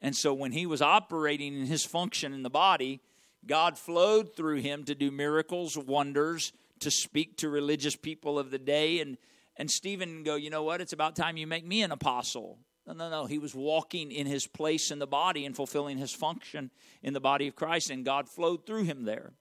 And 0.00 0.14
so 0.14 0.32
when 0.32 0.52
he 0.52 0.66
was 0.66 0.80
operating 0.80 1.58
in 1.58 1.66
his 1.66 1.84
function 1.84 2.32
in 2.32 2.44
the 2.44 2.50
body, 2.50 3.00
God 3.44 3.76
flowed 3.76 4.36
through 4.36 4.58
him 4.58 4.84
to 4.84 4.94
do 4.94 5.10
miracles, 5.10 5.76
wonders, 5.76 6.52
to 6.78 6.92
speak 6.92 7.36
to 7.38 7.48
religious 7.48 7.96
people 7.96 8.38
of 8.38 8.52
the 8.52 8.58
day. 8.58 9.00
And, 9.00 9.18
and 9.56 9.68
Stephen 9.68 10.22
go, 10.22 10.36
you 10.36 10.50
know 10.50 10.62
what? 10.62 10.80
It's 10.80 10.92
about 10.92 11.16
time 11.16 11.36
you 11.36 11.48
make 11.48 11.66
me 11.66 11.82
an 11.82 11.90
apostle. 11.90 12.58
No, 12.88 12.94
no, 12.94 13.10
no. 13.10 13.26
He 13.26 13.38
was 13.38 13.54
walking 13.54 14.10
in 14.10 14.26
his 14.26 14.46
place 14.46 14.90
in 14.90 14.98
the 14.98 15.06
body 15.06 15.44
and 15.44 15.54
fulfilling 15.54 15.98
his 15.98 16.14
function 16.14 16.70
in 17.02 17.12
the 17.12 17.20
body 17.20 17.46
of 17.46 17.54
Christ, 17.54 17.90
and 17.90 18.02
God 18.02 18.28
flowed 18.28 18.64
through 18.64 18.84
him 18.84 19.04
there. 19.04 19.34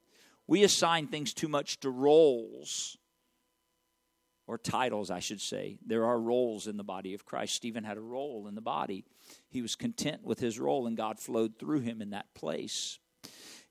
We 0.47 0.63
assign 0.63 1.07
things 1.07 1.33
too 1.33 1.47
much 1.47 1.79
to 1.79 1.89
roles 1.89 2.97
or 4.47 4.57
titles, 4.57 5.09
I 5.09 5.19
should 5.19 5.39
say. 5.39 5.79
There 5.85 6.05
are 6.05 6.19
roles 6.19 6.67
in 6.67 6.75
the 6.75 6.83
body 6.83 7.13
of 7.13 7.25
Christ. 7.25 7.55
Stephen 7.55 7.85
had 7.85 7.97
a 7.97 8.01
role 8.01 8.47
in 8.47 8.55
the 8.55 8.61
body. 8.61 9.05
He 9.49 9.61
was 9.61 9.75
content 9.75 10.25
with 10.25 10.39
his 10.39 10.59
role, 10.59 10.85
and 10.85 10.97
God 10.97 11.17
flowed 11.17 11.57
through 11.57 11.81
him 11.81 12.01
in 12.01 12.09
that 12.09 12.33
place. 12.33 12.99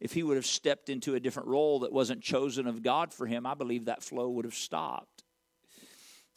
If 0.00 0.14
he 0.14 0.22
would 0.22 0.36
have 0.36 0.46
stepped 0.46 0.88
into 0.88 1.14
a 1.14 1.20
different 1.20 1.48
role 1.48 1.80
that 1.80 1.92
wasn't 1.92 2.22
chosen 2.22 2.66
of 2.66 2.82
God 2.82 3.12
for 3.12 3.26
him, 3.26 3.44
I 3.44 3.52
believe 3.52 3.86
that 3.86 4.02
flow 4.02 4.30
would 4.30 4.46
have 4.46 4.54
stopped. 4.54 5.24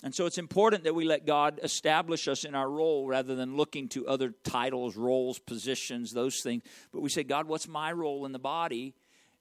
And 0.01 0.15
so 0.15 0.25
it's 0.25 0.37
important 0.37 0.85
that 0.85 0.95
we 0.95 1.03
let 1.03 1.25
God 1.25 1.59
establish 1.61 2.27
us 2.29 2.45
in 2.45 2.55
our 2.55 2.69
role 2.69 3.05
rather 3.05 3.35
than 3.35 3.57
looking 3.57 3.89
to 3.89 4.07
other 4.07 4.33
titles, 4.43 4.95
roles, 4.95 5.39
positions, 5.39 6.13
those 6.13 6.39
things. 6.41 6.63
But 6.93 7.01
we 7.01 7.09
say, 7.09 7.23
God, 7.23 7.47
what's 7.47 7.67
my 7.67 7.91
role 7.91 8.25
in 8.25 8.31
the 8.31 8.39
body? 8.39 8.93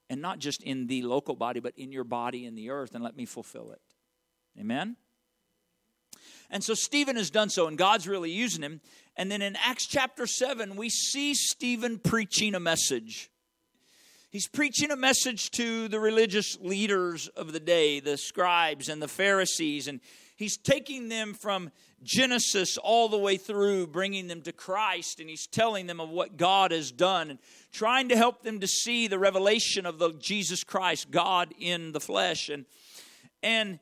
And 0.09 0.21
not 0.21 0.39
just 0.39 0.61
in 0.63 0.87
the 0.87 1.03
local 1.03 1.35
body, 1.35 1.61
but 1.61 1.73
in 1.77 1.91
your 1.93 2.03
body 2.03 2.45
in 2.45 2.55
the 2.55 2.71
earth, 2.71 2.93
and 2.93 3.03
let 3.03 3.15
me 3.15 3.25
fulfill 3.25 3.71
it. 3.71 3.81
Amen? 4.59 4.97
And 6.49 6.63
so 6.63 6.73
Stephen 6.73 7.15
has 7.15 7.29
done 7.29 7.49
so, 7.49 7.67
and 7.67 7.77
God's 7.77 8.07
really 8.07 8.31
using 8.31 8.63
him. 8.63 8.81
And 9.15 9.31
then 9.31 9.41
in 9.41 9.55
Acts 9.55 9.85
chapter 9.85 10.25
7, 10.25 10.75
we 10.75 10.89
see 10.89 11.33
Stephen 11.35 11.99
preaching 11.99 12.55
a 12.55 12.59
message. 12.59 13.29
He's 14.29 14.47
preaching 14.47 14.91
a 14.91 14.95
message 14.95 15.51
to 15.51 15.87
the 15.87 15.99
religious 15.99 16.57
leaders 16.59 17.27
of 17.29 17.53
the 17.53 17.59
day, 17.59 17.99
the 17.99 18.17
scribes 18.17 18.89
and 18.89 19.01
the 19.01 19.07
Pharisees, 19.07 19.87
and 19.87 20.01
he's 20.39 20.57
taking 20.57 21.09
them 21.09 21.33
from 21.33 21.69
Genesis 22.01 22.77
all 22.77 23.09
the 23.09 23.17
way 23.17 23.35
through, 23.35 23.87
bringing 23.87 24.27
them 24.27 24.41
to 24.43 24.53
Christ, 24.53 25.19
and 25.19 25.29
he's 25.29 25.45
telling 25.45 25.85
them 25.85 25.99
of 25.99 26.09
what 26.09 26.37
God 26.37 26.71
has 26.71 26.91
done 26.91 27.29
and 27.29 27.39
trying 27.73 28.07
to 28.09 28.15
help 28.15 28.41
them 28.41 28.61
to 28.61 28.67
see 28.67 29.07
the 29.07 29.19
revelation 29.19 29.85
of 29.85 29.99
the 29.99 30.13
Jesus 30.13 30.63
Christ, 30.63 31.11
God 31.11 31.53
in 31.59 31.91
the 31.91 31.99
flesh. 31.99 32.47
And, 32.47 32.65
and 33.43 33.79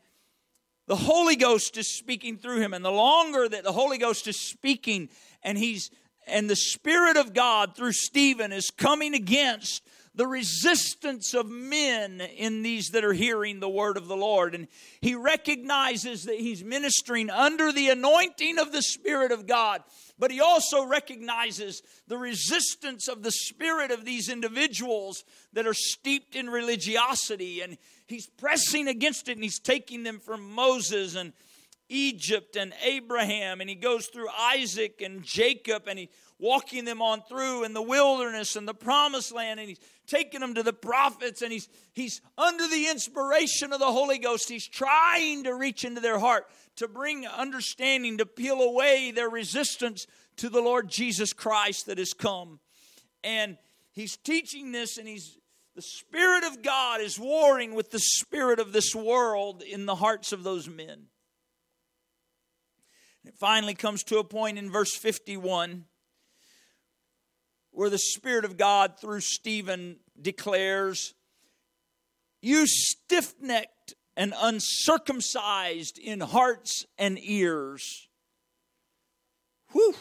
the 0.87 0.95
Holy 0.95 1.35
Ghost 1.35 1.77
is 1.77 1.95
speaking 1.95 2.37
through 2.37 2.59
him, 2.59 2.73
and 2.73 2.83
the 2.83 2.91
longer 2.91 3.47
that 3.47 3.63
the 3.63 3.71
Holy 3.71 3.99
Ghost 3.99 4.27
is 4.27 4.39
speaking, 4.39 5.09
and 5.43 5.57
he's 5.57 5.91
and 6.29 6.49
the 6.49 6.57
Spirit 6.57 7.15
of 7.15 7.33
God 7.33 7.73
through 7.73 7.93
Stephen 7.93 8.51
is 8.51 8.69
coming 8.69 9.13
against 9.13 9.81
the 10.17 10.27
resistance 10.27 11.35
of 11.35 11.47
men 11.47 12.21
in 12.21 12.63
these 12.63 12.87
that 12.87 13.05
are 13.05 13.13
hearing 13.13 13.59
the 13.59 13.69
word 13.69 13.97
of 13.97 14.07
the 14.07 14.17
Lord. 14.17 14.55
And 14.55 14.67
he 14.99 15.13
recognizes 15.13 16.23
that 16.23 16.39
he's 16.39 16.63
ministering 16.63 17.29
under 17.29 17.71
the 17.71 17.89
anointing 17.89 18.57
of 18.57 18.71
the 18.71 18.81
Spirit 18.81 19.31
of 19.31 19.45
God. 19.45 19.83
But 20.17 20.31
he 20.31 20.41
also 20.41 20.83
recognizes 20.83 21.83
the 22.07 22.17
resistance 22.17 23.07
of 23.07 23.21
the 23.21 23.31
spirit 23.31 23.91
of 23.91 24.05
these 24.05 24.27
individuals 24.27 25.23
that 25.53 25.67
are 25.67 25.75
steeped 25.75 26.35
in 26.35 26.49
religiosity. 26.49 27.61
And 27.61 27.77
he's 28.07 28.25
pressing 28.25 28.87
against 28.87 29.29
it 29.29 29.33
and 29.33 29.43
he's 29.43 29.59
taking 29.59 30.01
them 30.01 30.19
from 30.19 30.51
Moses 30.51 31.15
and 31.15 31.31
Egypt 31.89 32.55
and 32.55 32.73
Abraham. 32.83 33.61
And 33.61 33.69
he 33.69 33.75
goes 33.75 34.07
through 34.07 34.29
Isaac 34.29 35.01
and 35.01 35.23
Jacob 35.23 35.87
and 35.87 35.99
he 35.99 36.09
walking 36.39 36.85
them 36.85 37.01
on 37.01 37.21
through 37.23 37.63
in 37.63 37.73
the 37.73 37.81
wilderness 37.81 38.55
and 38.55 38.67
the 38.67 38.73
promised 38.73 39.33
land 39.33 39.59
and 39.59 39.69
he's 39.69 39.79
taking 40.05 40.39
them 40.39 40.53
to 40.53 40.63
the 40.63 40.73
prophets 40.73 41.41
and 41.41 41.51
he's 41.51 41.67
he's 41.93 42.21
under 42.37 42.67
the 42.67 42.87
inspiration 42.89 43.73
of 43.73 43.79
the 43.79 43.91
holy 43.91 44.19
ghost 44.19 44.47
he's 44.47 44.67
trying 44.67 45.43
to 45.43 45.53
reach 45.53 45.83
into 45.83 45.99
their 45.99 46.19
heart 46.19 46.45
to 46.75 46.87
bring 46.87 47.25
understanding 47.25 48.19
to 48.19 48.25
peel 48.25 48.61
away 48.61 49.11
their 49.11 49.29
resistance 49.29 50.05
to 50.35 50.49
the 50.49 50.61
lord 50.61 50.87
jesus 50.87 51.33
christ 51.33 51.87
that 51.87 51.97
has 51.97 52.13
come 52.13 52.59
and 53.23 53.57
he's 53.91 54.15
teaching 54.17 54.71
this 54.71 54.97
and 54.99 55.07
he's 55.07 55.39
the 55.75 55.81
spirit 55.81 56.43
of 56.43 56.61
god 56.61 57.01
is 57.01 57.19
warring 57.19 57.73
with 57.73 57.89
the 57.89 57.99
spirit 57.99 58.59
of 58.59 58.73
this 58.73 58.93
world 58.93 59.63
in 59.63 59.87
the 59.87 59.95
hearts 59.95 60.31
of 60.31 60.43
those 60.43 60.69
men 60.69 61.07
it 63.27 63.35
finally 63.35 63.73
comes 63.73 64.03
to 64.05 64.19
a 64.19 64.23
point 64.23 64.57
in 64.57 64.71
verse 64.71 64.95
51 64.95 65.83
where 67.71 67.89
the 67.89 67.97
Spirit 67.97 68.45
of 68.45 68.57
God 68.57 68.99
through 68.99 69.19
Stephen 69.19 69.97
declares, 70.19 71.13
You 72.41 72.65
stiff 72.65 73.33
necked 73.41 73.95
and 74.15 74.33
uncircumcised 74.35 75.99
in 75.99 76.21
hearts 76.21 76.85
and 76.97 77.19
ears. 77.21 78.07
Whew. 79.73 79.93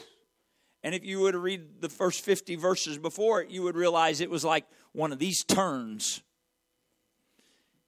And 0.85 0.95
if 0.95 1.05
you 1.05 1.19
were 1.19 1.33
to 1.33 1.39
read 1.39 1.81
the 1.81 1.89
first 1.89 2.25
50 2.25 2.55
verses 2.55 2.97
before 2.97 3.43
it, 3.43 3.51
you 3.51 3.63
would 3.65 3.77
realize 3.77 4.21
it 4.21 4.31
was 4.31 4.45
like 4.45 4.67
one 4.93 5.13
of 5.13 5.19
these 5.19 5.43
turns. 5.43 6.23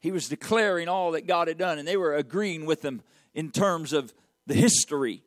He 0.00 0.10
was 0.10 0.28
declaring 0.28 0.88
all 0.88 1.12
that 1.12 1.28
God 1.28 1.46
had 1.46 1.58
done, 1.58 1.78
and 1.78 1.86
they 1.86 1.96
were 1.96 2.14
agreeing 2.14 2.66
with 2.66 2.84
him 2.84 3.02
in 3.34 3.52
terms 3.52 3.92
of 3.92 4.12
the 4.48 4.54
history. 4.54 5.22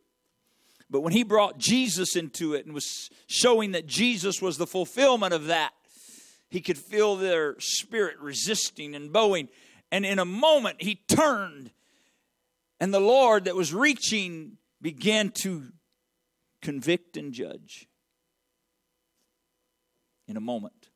But 0.91 1.01
when 1.01 1.13
he 1.13 1.23
brought 1.23 1.57
Jesus 1.57 2.17
into 2.17 2.53
it 2.53 2.65
and 2.65 2.75
was 2.75 3.09
showing 3.25 3.71
that 3.71 3.87
Jesus 3.87 4.41
was 4.41 4.57
the 4.57 4.67
fulfillment 4.67 5.33
of 5.33 5.47
that, 5.47 5.71
he 6.49 6.59
could 6.59 6.77
feel 6.77 7.15
their 7.15 7.55
spirit 7.59 8.19
resisting 8.19 8.93
and 8.93 9.13
bowing. 9.13 9.47
And 9.89 10.05
in 10.05 10.19
a 10.19 10.25
moment, 10.25 10.81
he 10.81 10.95
turned, 10.95 11.71
and 12.81 12.93
the 12.93 12.99
Lord 12.99 13.45
that 13.45 13.55
was 13.55 13.73
reaching 13.73 14.57
began 14.81 15.31
to 15.43 15.71
convict 16.61 17.15
and 17.15 17.31
judge. 17.31 17.87
In 20.27 20.35
a 20.37 20.41
moment. 20.41 20.89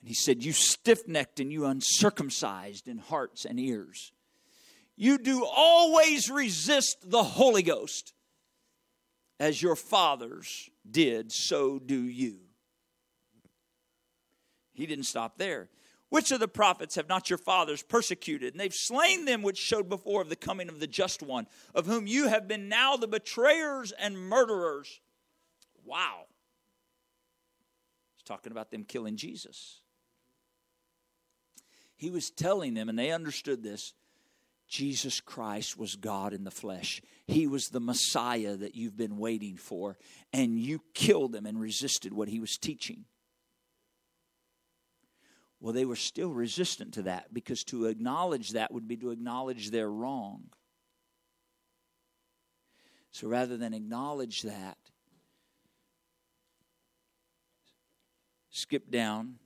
And 0.00 0.08
he 0.08 0.14
said, 0.14 0.44
You 0.44 0.52
stiff 0.52 1.08
necked 1.08 1.40
and 1.40 1.50
you 1.50 1.66
uncircumcised 1.66 2.86
in 2.86 2.98
hearts 2.98 3.44
and 3.44 3.58
ears 3.58 4.12
you 4.96 5.18
do 5.18 5.44
always 5.44 6.30
resist 6.30 7.10
the 7.10 7.22
Holy 7.22 7.62
Ghost. 7.62 8.12
As 9.38 9.60
your 9.60 9.76
fathers 9.76 10.70
did, 10.90 11.30
so 11.30 11.78
do 11.78 12.00
you. 12.00 12.38
He 14.72 14.86
didn't 14.86 15.04
stop 15.04 15.36
there. 15.36 15.68
Which 16.08 16.30
of 16.30 16.40
the 16.40 16.48
prophets 16.48 16.94
have 16.94 17.08
not 17.08 17.28
your 17.28 17.38
fathers 17.38 17.82
persecuted? 17.82 18.54
And 18.54 18.60
they've 18.60 18.72
slain 18.72 19.24
them 19.24 19.42
which 19.42 19.58
showed 19.58 19.88
before 19.88 20.22
of 20.22 20.28
the 20.28 20.36
coming 20.36 20.68
of 20.68 20.80
the 20.80 20.86
just 20.86 21.22
one, 21.22 21.46
of 21.74 21.86
whom 21.86 22.06
you 22.06 22.28
have 22.28 22.46
been 22.46 22.68
now 22.68 22.96
the 22.96 23.08
betrayers 23.08 23.92
and 23.92 24.16
murderers. 24.16 25.00
Wow. 25.84 26.26
He's 28.14 28.22
talking 28.24 28.52
about 28.52 28.70
them 28.70 28.84
killing 28.84 29.16
Jesus. 29.16 29.80
He 31.96 32.10
was 32.10 32.30
telling 32.30 32.74
them, 32.74 32.88
and 32.88 32.98
they 32.98 33.10
understood 33.10 33.62
this 33.62 33.92
Jesus 34.68 35.20
Christ 35.20 35.78
was 35.78 35.94
God 35.94 36.32
in 36.32 36.44
the 36.44 36.50
flesh. 36.50 37.00
He 37.26 37.46
was 37.46 37.68
the 37.68 37.80
Messiah 37.80 38.56
that 38.56 38.74
you've 38.74 38.96
been 38.96 39.16
waiting 39.16 39.56
for, 39.56 39.96
and 40.32 40.58
you 40.58 40.80
killed 40.92 41.34
him 41.34 41.46
and 41.46 41.60
resisted 41.60 42.12
what 42.12 42.28
he 42.28 42.40
was 42.40 42.56
teaching. 42.56 43.04
Well, 45.60 45.72
they 45.72 45.84
were 45.84 45.96
still 45.96 46.30
resistant 46.30 46.94
to 46.94 47.02
that 47.02 47.32
because 47.32 47.64
to 47.64 47.86
acknowledge 47.86 48.50
that 48.50 48.72
would 48.72 48.86
be 48.86 48.96
to 48.98 49.10
acknowledge 49.10 49.70
they're 49.70 49.90
wrong. 49.90 50.50
So 53.12 53.28
rather 53.28 53.56
than 53.56 53.72
acknowledge 53.72 54.42
that, 54.42 54.76
skip 58.50 58.90
down 58.90 59.36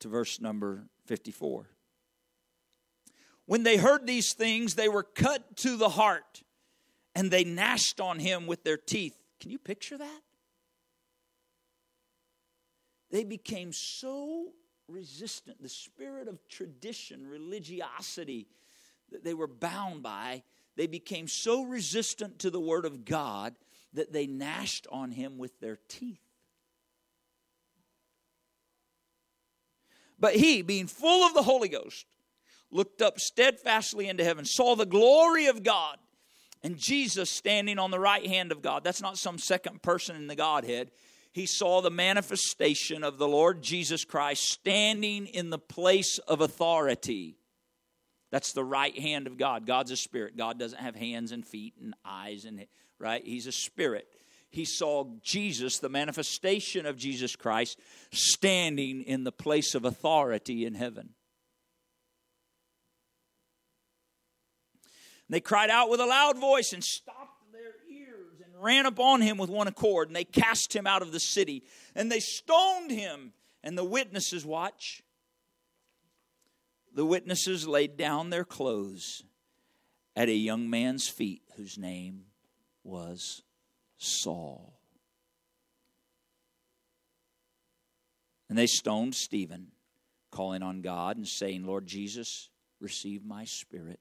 to 0.00 0.08
verse 0.08 0.40
number 0.40 0.88
54. 1.06 1.68
When 3.48 3.62
they 3.62 3.78
heard 3.78 4.06
these 4.06 4.34
things, 4.34 4.74
they 4.74 4.90
were 4.90 5.02
cut 5.02 5.56
to 5.56 5.78
the 5.78 5.88
heart 5.88 6.42
and 7.14 7.30
they 7.30 7.44
gnashed 7.44 7.98
on 7.98 8.18
him 8.18 8.46
with 8.46 8.62
their 8.62 8.76
teeth. 8.76 9.16
Can 9.40 9.50
you 9.50 9.58
picture 9.58 9.96
that? 9.96 10.20
They 13.10 13.24
became 13.24 13.72
so 13.72 14.50
resistant. 14.86 15.62
The 15.62 15.70
spirit 15.70 16.28
of 16.28 16.46
tradition, 16.50 17.26
religiosity 17.26 18.48
that 19.12 19.24
they 19.24 19.32
were 19.32 19.46
bound 19.46 20.02
by, 20.02 20.42
they 20.76 20.86
became 20.86 21.26
so 21.26 21.64
resistant 21.64 22.40
to 22.40 22.50
the 22.50 22.60
word 22.60 22.84
of 22.84 23.06
God 23.06 23.54
that 23.94 24.12
they 24.12 24.26
gnashed 24.26 24.86
on 24.92 25.10
him 25.10 25.38
with 25.38 25.58
their 25.58 25.78
teeth. 25.88 26.20
But 30.18 30.36
he, 30.36 30.60
being 30.60 30.86
full 30.86 31.26
of 31.26 31.32
the 31.32 31.42
Holy 31.44 31.70
Ghost, 31.70 32.04
looked 32.70 33.02
up 33.02 33.18
steadfastly 33.18 34.08
into 34.08 34.24
heaven, 34.24 34.44
saw 34.44 34.74
the 34.74 34.86
glory 34.86 35.46
of 35.46 35.62
God, 35.62 35.96
and 36.62 36.76
Jesus 36.76 37.30
standing 37.30 37.78
on 37.78 37.90
the 37.90 38.00
right 38.00 38.26
hand 38.26 38.52
of 38.52 38.62
God. 38.62 38.84
That's 38.84 39.02
not 39.02 39.18
some 39.18 39.38
second 39.38 39.82
person 39.82 40.16
in 40.16 40.26
the 40.26 40.34
Godhead. 40.34 40.90
He 41.32 41.46
saw 41.46 41.80
the 41.80 41.90
manifestation 41.90 43.04
of 43.04 43.18
the 43.18 43.28
Lord 43.28 43.62
Jesus 43.62 44.04
Christ 44.04 44.42
standing 44.44 45.26
in 45.26 45.50
the 45.50 45.58
place 45.58 46.18
of 46.18 46.40
authority. 46.40 47.36
That's 48.30 48.52
the 48.52 48.64
right 48.64 48.98
hand 48.98 49.26
of 49.26 49.38
God. 49.38 49.66
God's 49.66 49.90
a 49.90 49.96
spirit. 49.96 50.36
God 50.36 50.58
doesn't 50.58 50.80
have 50.80 50.96
hands 50.96 51.32
and 51.32 51.46
feet 51.46 51.74
and 51.80 51.94
eyes 52.04 52.44
and 52.44 52.66
right? 52.98 53.24
He's 53.24 53.46
a 53.46 53.52
spirit. 53.52 54.06
He 54.50 54.64
saw 54.64 55.04
Jesus, 55.22 55.78
the 55.78 55.88
manifestation 55.88 56.86
of 56.86 56.96
Jesus 56.96 57.36
Christ, 57.36 57.78
standing 58.12 59.02
in 59.02 59.24
the 59.24 59.32
place 59.32 59.74
of 59.74 59.84
authority 59.84 60.64
in 60.64 60.74
heaven. 60.74 61.10
They 65.28 65.40
cried 65.40 65.70
out 65.70 65.90
with 65.90 66.00
a 66.00 66.06
loud 66.06 66.38
voice 66.38 66.72
and 66.72 66.82
stopped 66.82 67.52
their 67.52 67.74
ears 67.90 68.40
and 68.42 68.62
ran 68.62 68.86
upon 68.86 69.20
him 69.20 69.36
with 69.36 69.50
one 69.50 69.68
accord. 69.68 70.08
And 70.08 70.16
they 70.16 70.24
cast 70.24 70.74
him 70.74 70.86
out 70.86 71.02
of 71.02 71.12
the 71.12 71.20
city 71.20 71.64
and 71.94 72.10
they 72.10 72.20
stoned 72.20 72.90
him. 72.90 73.32
And 73.62 73.76
the 73.76 73.84
witnesses, 73.84 74.46
watch, 74.46 75.02
the 76.94 77.04
witnesses 77.04 77.66
laid 77.66 77.96
down 77.96 78.30
their 78.30 78.44
clothes 78.44 79.24
at 80.16 80.28
a 80.28 80.34
young 80.34 80.70
man's 80.70 81.08
feet 81.08 81.42
whose 81.56 81.76
name 81.76 82.24
was 82.84 83.42
Saul. 83.98 84.78
And 88.48 88.56
they 88.56 88.66
stoned 88.66 89.14
Stephen, 89.14 89.72
calling 90.30 90.62
on 90.62 90.80
God 90.80 91.16
and 91.16 91.28
saying, 91.28 91.66
Lord 91.66 91.86
Jesus, 91.86 92.48
receive 92.80 93.24
my 93.24 93.44
spirit. 93.44 94.00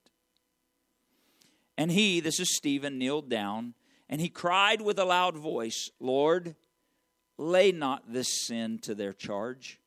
And 1.78 1.92
he, 1.92 2.20
this 2.20 2.40
is 2.40 2.56
Stephen, 2.56 2.98
kneeled 2.98 3.30
down 3.30 3.76
and 4.10 4.22
he 4.22 4.30
cried 4.30 4.82
with 4.82 5.00
a 5.00 5.06
loud 5.06 5.36
voice, 5.36 5.90
Lord, 6.00 6.56
lay 7.38 7.72
not 7.72 8.12
this 8.12 8.46
sin 8.46 8.80
to 8.80 8.96
their 8.96 9.14
charge. 9.14 9.80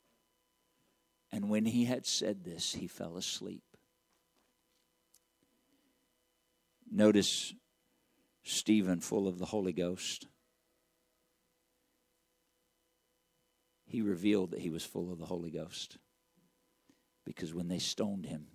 And 1.32 1.48
when 1.48 1.64
he 1.64 1.84
had 1.84 2.06
said 2.06 2.44
this, 2.44 2.72
he 2.72 2.86
fell 2.86 3.16
asleep. 3.16 3.62
Notice 6.90 7.54
Stephen, 8.42 9.00
full 9.00 9.28
of 9.28 9.38
the 9.38 9.46
Holy 9.46 9.72
Ghost. 9.72 10.26
He 13.86 14.02
revealed 14.02 14.50
that 14.50 14.60
he 14.60 14.70
was 14.70 14.84
full 14.84 15.12
of 15.12 15.18
the 15.18 15.26
Holy 15.26 15.50
Ghost. 15.50 15.98
Because 17.24 17.54
when 17.54 17.68
they 17.68 17.78
stoned 17.78 18.26
him, 18.26 18.48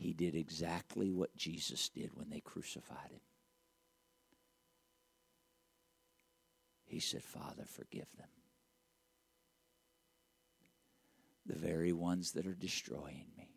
he 0.00 0.14
did 0.14 0.34
exactly 0.34 1.10
what 1.10 1.36
Jesus 1.36 1.90
did 1.90 2.12
when 2.14 2.30
they 2.30 2.40
crucified 2.40 3.10
him. 3.10 3.20
He 6.86 7.00
said, 7.00 7.22
Father, 7.22 7.64
forgive 7.66 8.08
them. 8.16 8.30
The 11.44 11.58
very 11.58 11.92
ones 11.92 12.32
that 12.32 12.46
are 12.46 12.54
destroying 12.54 13.26
me, 13.36 13.50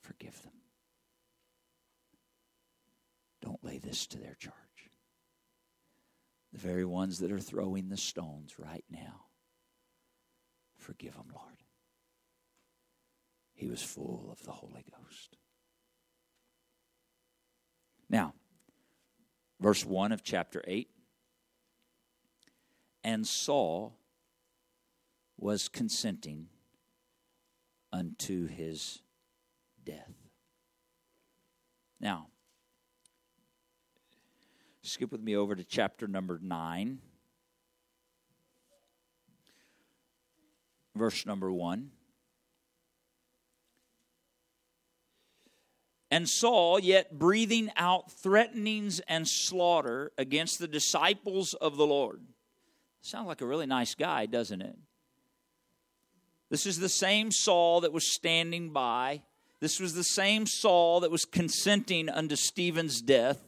forgive 0.00 0.42
them. 0.42 0.54
Don't 3.40 3.64
lay 3.64 3.78
this 3.78 4.08
to 4.08 4.18
their 4.18 4.34
charge. 4.34 4.54
The 6.52 6.58
very 6.58 6.84
ones 6.84 7.20
that 7.20 7.30
are 7.30 7.38
throwing 7.38 7.88
the 7.90 7.96
stones 7.96 8.58
right 8.58 8.84
now, 8.90 9.26
forgive 10.76 11.14
them, 11.14 11.28
Lord. 11.32 11.58
He 13.60 13.66
was 13.66 13.82
full 13.82 14.30
of 14.32 14.42
the 14.42 14.52
Holy 14.52 14.86
Ghost. 14.90 15.36
Now, 18.08 18.32
verse 19.60 19.84
1 19.84 20.12
of 20.12 20.22
chapter 20.22 20.64
8 20.66 20.88
and 23.04 23.26
Saul 23.26 23.98
was 25.36 25.68
consenting 25.68 26.48
unto 27.92 28.46
his 28.46 29.02
death. 29.84 30.14
Now, 32.00 32.28
skip 34.80 35.12
with 35.12 35.20
me 35.20 35.36
over 35.36 35.54
to 35.54 35.64
chapter 35.64 36.08
number 36.08 36.40
9, 36.42 36.98
verse 40.96 41.26
number 41.26 41.52
1. 41.52 41.90
And 46.10 46.28
Saul, 46.28 46.80
yet 46.80 47.18
breathing 47.18 47.70
out 47.76 48.10
threatenings 48.10 49.00
and 49.00 49.28
slaughter 49.28 50.12
against 50.18 50.58
the 50.58 50.66
disciples 50.66 51.54
of 51.54 51.76
the 51.76 51.86
Lord. 51.86 52.22
Sounds 53.00 53.28
like 53.28 53.40
a 53.40 53.46
really 53.46 53.66
nice 53.66 53.94
guy, 53.94 54.26
doesn't 54.26 54.60
it? 54.60 54.76
This 56.50 56.66
is 56.66 56.80
the 56.80 56.88
same 56.88 57.30
Saul 57.30 57.82
that 57.82 57.92
was 57.92 58.12
standing 58.12 58.72
by. 58.72 59.22
This 59.60 59.78
was 59.78 59.94
the 59.94 60.02
same 60.02 60.46
Saul 60.46 61.00
that 61.00 61.10
was 61.10 61.24
consenting 61.24 62.08
unto 62.08 62.34
Stephen's 62.34 63.00
death. 63.00 63.38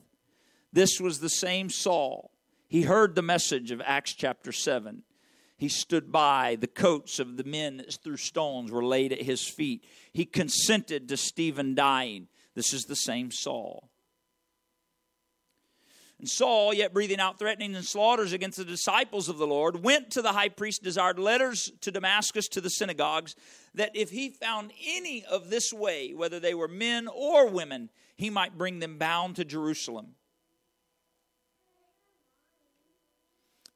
This 0.73 1.01
was 1.01 1.19
the 1.19 1.29
same 1.29 1.69
Saul. 1.69 2.31
He 2.69 2.83
heard 2.83 3.15
the 3.15 3.23
message 3.23 3.73
of 3.73 3.83
Acts 3.85 4.15
chapter 4.15 4.53
7. 4.53 5.03
He 5.59 5.69
stood 5.69 6.13
by. 6.13 6.57
The 6.57 6.67
coats 6.67 7.19
of 7.19 7.37
the 7.37 7.45
men 7.45 7.79
that 7.79 7.99
threw 8.03 8.17
stones 8.17 8.71
were 8.71 8.85
laid 8.85 9.13
at 9.13 9.23
his 9.23 9.47
feet. 9.47 9.85
He 10.13 10.25
consented 10.25 11.09
to 11.09 11.17
Stephen 11.17 11.75
dying. 11.75 12.29
This 12.55 12.73
is 12.73 12.85
the 12.85 12.97
same 12.97 13.31
Saul. 13.31 13.89
And 16.19 16.29
Saul, 16.29 16.73
yet 16.73 16.95
breathing 16.95 17.19
out 17.19 17.39
threatenings 17.39 17.77
and 17.77 17.85
slaughters 17.85 18.33
against 18.33 18.57
the 18.57 18.65
disciples 18.65 19.29
of 19.29 19.39
the 19.39 19.47
Lord, 19.47 19.83
went 19.83 20.13
to 20.13 20.23
the 20.23 20.33
high 20.33 20.51
priest, 20.51 20.85
desired 20.85 21.19
letters 21.19 21.73
to 21.81 21.91
Damascus 21.91 22.47
to 22.49 22.61
the 22.61 22.71
synagogues, 22.71 23.35
that 23.75 23.91
if 23.95 24.11
he 24.11 24.31
found 24.31 24.71
any 24.87 25.25
of 25.25 25.51
this 25.51 25.73
way, 25.73 26.15
whether 26.15 26.39
they 26.39 26.55
were 26.55 26.69
men 26.69 27.09
or 27.09 27.49
women, 27.49 27.91
he 28.15 28.31
might 28.31 28.57
bring 28.57 28.79
them 28.79 28.99
bound 28.99 29.35
to 29.37 29.45
Jerusalem. 29.45 30.15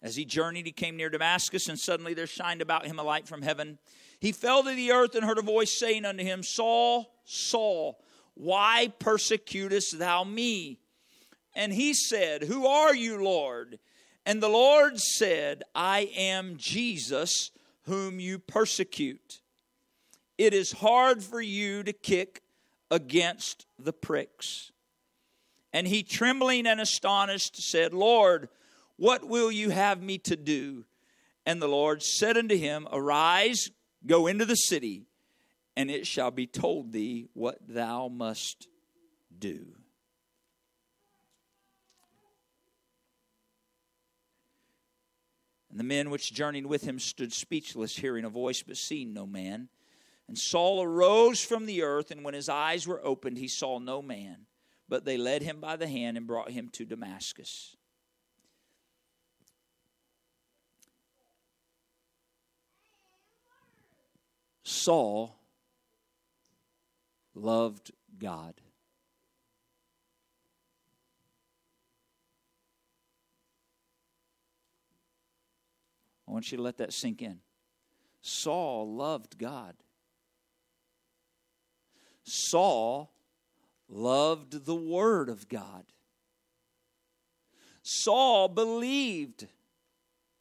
As 0.00 0.14
he 0.14 0.24
journeyed, 0.24 0.66
he 0.66 0.72
came 0.72 0.96
near 0.96 1.10
Damascus, 1.10 1.68
and 1.68 1.76
suddenly 1.76 2.14
there 2.14 2.28
shined 2.28 2.62
about 2.62 2.86
him 2.86 3.00
a 3.00 3.02
light 3.02 3.26
from 3.26 3.42
heaven. 3.42 3.80
He 4.20 4.30
fell 4.30 4.62
to 4.62 4.72
the 4.72 4.92
earth 4.92 5.16
and 5.16 5.24
heard 5.24 5.38
a 5.38 5.42
voice 5.42 5.76
saying 5.76 6.04
unto 6.04 6.22
him, 6.22 6.44
Saul, 6.44 7.12
Saul, 7.24 8.00
why 8.36 8.92
persecutest 8.98 9.98
thou 9.98 10.22
me? 10.22 10.78
And 11.54 11.72
he 11.72 11.94
said, 11.94 12.44
Who 12.44 12.66
are 12.66 12.94
you, 12.94 13.22
Lord? 13.22 13.78
And 14.26 14.42
the 14.42 14.48
Lord 14.48 14.98
said, 14.98 15.62
I 15.74 16.10
am 16.16 16.56
Jesus, 16.58 17.50
whom 17.84 18.20
you 18.20 18.38
persecute. 18.38 19.40
It 20.36 20.52
is 20.52 20.72
hard 20.72 21.22
for 21.22 21.40
you 21.40 21.82
to 21.82 21.92
kick 21.92 22.42
against 22.90 23.66
the 23.78 23.92
pricks. 23.92 24.70
And 25.72 25.86
he, 25.86 26.02
trembling 26.02 26.66
and 26.66 26.80
astonished, 26.80 27.56
said, 27.56 27.94
Lord, 27.94 28.48
what 28.96 29.26
will 29.26 29.50
you 29.50 29.70
have 29.70 30.02
me 30.02 30.18
to 30.18 30.36
do? 30.36 30.84
And 31.46 31.62
the 31.62 31.68
Lord 31.68 32.02
said 32.02 32.36
unto 32.36 32.56
him, 32.56 32.88
Arise, 32.92 33.70
go 34.04 34.26
into 34.26 34.44
the 34.44 34.54
city, 34.54 35.04
and 35.76 35.90
it 35.90 36.06
shall 36.06 36.30
be 36.30 36.46
told 36.46 36.92
thee 36.92 37.28
what 37.34 37.58
thou 37.68 38.08
must 38.08 38.68
do. 39.38 39.66
And 45.70 45.78
the 45.78 45.84
men 45.84 46.08
which 46.08 46.32
journeyed 46.32 46.64
with 46.64 46.84
him 46.84 46.98
stood 46.98 47.32
speechless, 47.32 47.96
hearing 47.96 48.24
a 48.24 48.30
voice, 48.30 48.62
but 48.62 48.78
seeing 48.78 49.12
no 49.12 49.26
man. 49.26 49.68
And 50.26 50.38
Saul 50.38 50.82
arose 50.82 51.44
from 51.44 51.66
the 51.66 51.82
earth, 51.82 52.10
and 52.10 52.24
when 52.24 52.32
his 52.34 52.48
eyes 52.48 52.86
were 52.86 53.04
opened, 53.04 53.36
he 53.36 53.48
saw 53.48 53.78
no 53.78 54.00
man. 54.00 54.46
but 54.88 55.04
they 55.04 55.16
led 55.16 55.42
him 55.42 55.60
by 55.60 55.76
the 55.76 55.88
hand 55.88 56.16
and 56.16 56.26
brought 56.26 56.50
him 56.50 56.68
to 56.70 56.84
Damascus. 56.84 57.76
Saul 64.62 65.35
loved 67.36 67.92
God. 68.18 68.54
I 76.26 76.32
want 76.32 76.50
you 76.50 76.56
to 76.56 76.62
let 76.62 76.78
that 76.78 76.92
sink 76.92 77.22
in. 77.22 77.38
Saul 78.20 78.92
loved 78.92 79.38
God. 79.38 79.74
Saul 82.24 83.12
loved 83.88 84.64
the 84.64 84.74
Word 84.74 85.28
of 85.28 85.48
God. 85.48 85.84
Saul 87.82 88.48
believed 88.48 89.46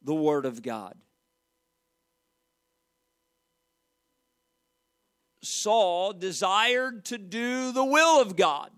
the 0.02 0.16
Word 0.16 0.46
of 0.46 0.64
God. 0.64 0.96
Saul 5.46 6.14
desired 6.14 7.06
to 7.06 7.18
do 7.18 7.72
the 7.72 7.86
will 7.86 8.22
of 8.22 8.36
God. 8.36 8.72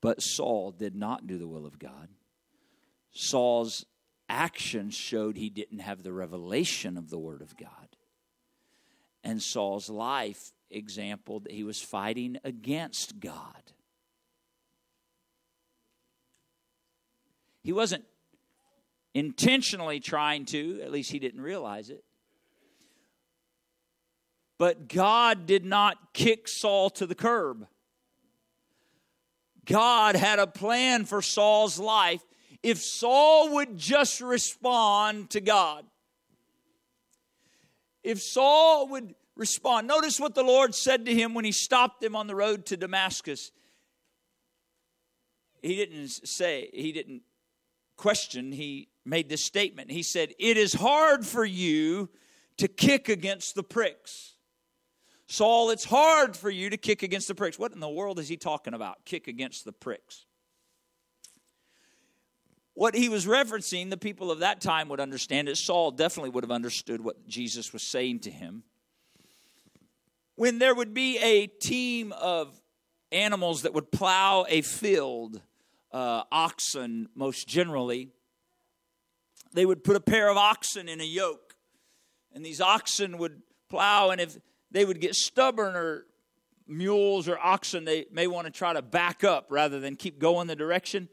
But 0.00 0.22
Saul 0.22 0.72
did 0.72 0.96
not 0.96 1.26
do 1.26 1.38
the 1.38 1.46
will 1.46 1.64
of 1.64 1.78
God. 1.78 2.08
Saul's 3.12 3.86
actions 4.28 4.94
showed 4.94 5.36
he 5.36 5.50
didn't 5.50 5.80
have 5.80 6.02
the 6.02 6.12
revelation 6.12 6.96
of 6.96 7.10
the 7.10 7.18
Word 7.18 7.42
of 7.42 7.56
God. 7.56 7.68
And 9.22 9.40
Saul's 9.40 9.88
life 9.88 10.52
exampled 10.70 11.44
that 11.44 11.52
he 11.52 11.62
was 11.62 11.80
fighting 11.80 12.38
against 12.42 13.20
God. 13.20 13.62
He 17.62 17.72
wasn't 17.72 18.04
intentionally 19.14 20.00
trying 20.00 20.46
to, 20.46 20.80
at 20.82 20.90
least 20.90 21.12
he 21.12 21.20
didn't 21.20 21.42
realize 21.42 21.90
it. 21.90 22.02
But 24.62 24.86
God 24.86 25.46
did 25.46 25.64
not 25.64 26.14
kick 26.14 26.46
Saul 26.46 26.88
to 26.90 27.04
the 27.04 27.16
curb. 27.16 27.66
God 29.66 30.14
had 30.14 30.38
a 30.38 30.46
plan 30.46 31.04
for 31.04 31.20
Saul's 31.20 31.80
life 31.80 32.22
if 32.62 32.78
Saul 32.78 33.54
would 33.54 33.76
just 33.76 34.20
respond 34.20 35.30
to 35.30 35.40
God. 35.40 35.84
If 38.04 38.22
Saul 38.22 38.86
would 38.90 39.16
respond, 39.34 39.88
notice 39.88 40.20
what 40.20 40.36
the 40.36 40.44
Lord 40.44 40.76
said 40.76 41.06
to 41.06 41.12
him 41.12 41.34
when 41.34 41.44
he 41.44 41.50
stopped 41.50 42.00
him 42.00 42.14
on 42.14 42.28
the 42.28 42.36
road 42.36 42.64
to 42.66 42.76
Damascus. 42.76 43.50
He 45.60 45.74
didn't 45.74 46.06
say, 46.08 46.70
he 46.72 46.92
didn't 46.92 47.22
question, 47.96 48.52
he 48.52 48.90
made 49.04 49.28
this 49.28 49.44
statement. 49.44 49.90
He 49.90 50.04
said, 50.04 50.34
It 50.38 50.56
is 50.56 50.74
hard 50.74 51.26
for 51.26 51.44
you 51.44 52.10
to 52.58 52.68
kick 52.68 53.08
against 53.08 53.56
the 53.56 53.64
pricks. 53.64 54.31
Saul, 55.26 55.70
it's 55.70 55.84
hard 55.84 56.36
for 56.36 56.50
you 56.50 56.70
to 56.70 56.76
kick 56.76 57.02
against 57.02 57.28
the 57.28 57.34
pricks. 57.34 57.58
What 57.58 57.72
in 57.72 57.80
the 57.80 57.88
world 57.88 58.18
is 58.18 58.28
he 58.28 58.36
talking 58.36 58.74
about? 58.74 59.04
Kick 59.04 59.28
against 59.28 59.64
the 59.64 59.72
pricks. 59.72 60.26
What 62.74 62.94
he 62.94 63.08
was 63.08 63.26
referencing, 63.26 63.90
the 63.90 63.96
people 63.96 64.30
of 64.30 64.40
that 64.40 64.60
time 64.60 64.88
would 64.88 65.00
understand 65.00 65.48
it. 65.48 65.56
Saul 65.56 65.90
definitely 65.90 66.30
would 66.30 66.44
have 66.44 66.50
understood 66.50 67.02
what 67.02 67.26
Jesus 67.26 67.72
was 67.72 67.82
saying 67.82 68.20
to 68.20 68.30
him. 68.30 68.64
When 70.36 70.58
there 70.58 70.74
would 70.74 70.94
be 70.94 71.18
a 71.18 71.46
team 71.46 72.12
of 72.12 72.60
animals 73.10 73.62
that 73.62 73.74
would 73.74 73.92
plow 73.92 74.46
a 74.48 74.62
field, 74.62 75.40
uh, 75.92 76.22
oxen 76.32 77.08
most 77.14 77.46
generally, 77.46 78.10
they 79.52 79.66
would 79.66 79.84
put 79.84 79.96
a 79.96 80.00
pair 80.00 80.30
of 80.30 80.38
oxen 80.38 80.88
in 80.88 81.00
a 81.00 81.04
yoke. 81.04 81.54
And 82.34 82.44
these 82.44 82.62
oxen 82.62 83.18
would 83.18 83.42
plow, 83.68 84.08
and 84.08 84.20
if 84.20 84.38
they 84.72 84.84
would 84.84 85.00
get 85.00 85.14
stubborn 85.14 85.76
or 85.76 86.06
mules 86.66 87.28
or 87.28 87.38
oxen, 87.38 87.84
they 87.84 88.06
may 88.10 88.26
want 88.26 88.46
to 88.46 88.50
try 88.50 88.72
to 88.72 88.82
back 88.82 89.22
up 89.24 89.46
rather 89.50 89.78
than 89.78 89.96
keep 89.96 90.18
going 90.18 90.46
the 90.46 90.56
direction. 90.56 91.08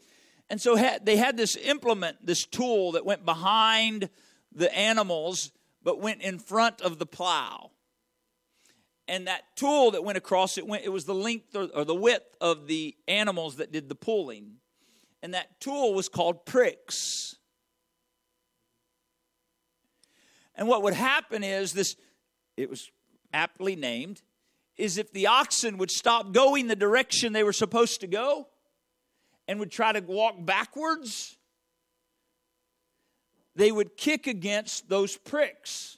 And 0.50 0.60
so 0.60 0.76
they 1.04 1.18
had 1.18 1.38
this 1.38 1.56
implement, 1.58 2.26
this 2.26 2.46
tool 2.46 2.94
that 2.94 3.06
went 3.06 3.26
behind 3.26 4.10
the 4.52 4.76
animals 4.76 5.52
but 5.84 6.02
went 6.02 6.22
in 6.22 6.40
front 6.40 6.82
of 6.82 6.98
the 6.98 7.06
plow. 7.06 7.72
And 9.08 9.28
that 9.28 9.42
tool 9.56 9.92
that 9.92 10.04
went 10.04 10.18
across 10.18 10.58
it 10.58 10.68
went 10.68 10.84
it 10.84 10.90
was 10.90 11.06
the 11.06 11.16
length 11.16 11.56
or, 11.56 11.68
or 11.74 11.84
the 11.84 11.96
width 11.96 12.36
of 12.42 12.68
the 12.68 12.96
animals 13.08 13.58
that 13.58 13.72
did 13.72 13.90
the 13.90 13.96
pulling. 13.96 14.58
And 15.22 15.34
that 15.34 15.60
tool 15.60 15.94
was 15.94 16.10
called 16.10 16.46
pricks. 16.46 17.36
And 20.56 20.68
what 20.68 20.84
would 20.84 20.94
happen 20.94 21.44
is 21.44 21.74
this 21.74 21.96
it 22.58 22.70
was 22.70 22.92
aptly 23.34 23.76
named 23.76 24.22
is 24.78 24.98
if 24.98 25.12
the 25.12 25.28
oxen 25.28 25.78
would 25.78 25.92
stop 25.92 26.32
going 26.32 26.68
the 26.68 26.76
direction 26.76 27.34
they 27.34 27.44
were 27.44 27.54
supposed 27.54 28.02
to 28.02 28.08
go, 28.08 28.48
and 29.50 29.60
would 29.60 29.72
try 29.72 29.92
to 29.92 30.00
walk 30.00 30.36
backwards, 30.46 31.36
they 33.56 33.72
would 33.72 33.98
kick 33.98 34.28
against 34.28 34.88
those 34.88 35.18
pricks. 35.18 35.98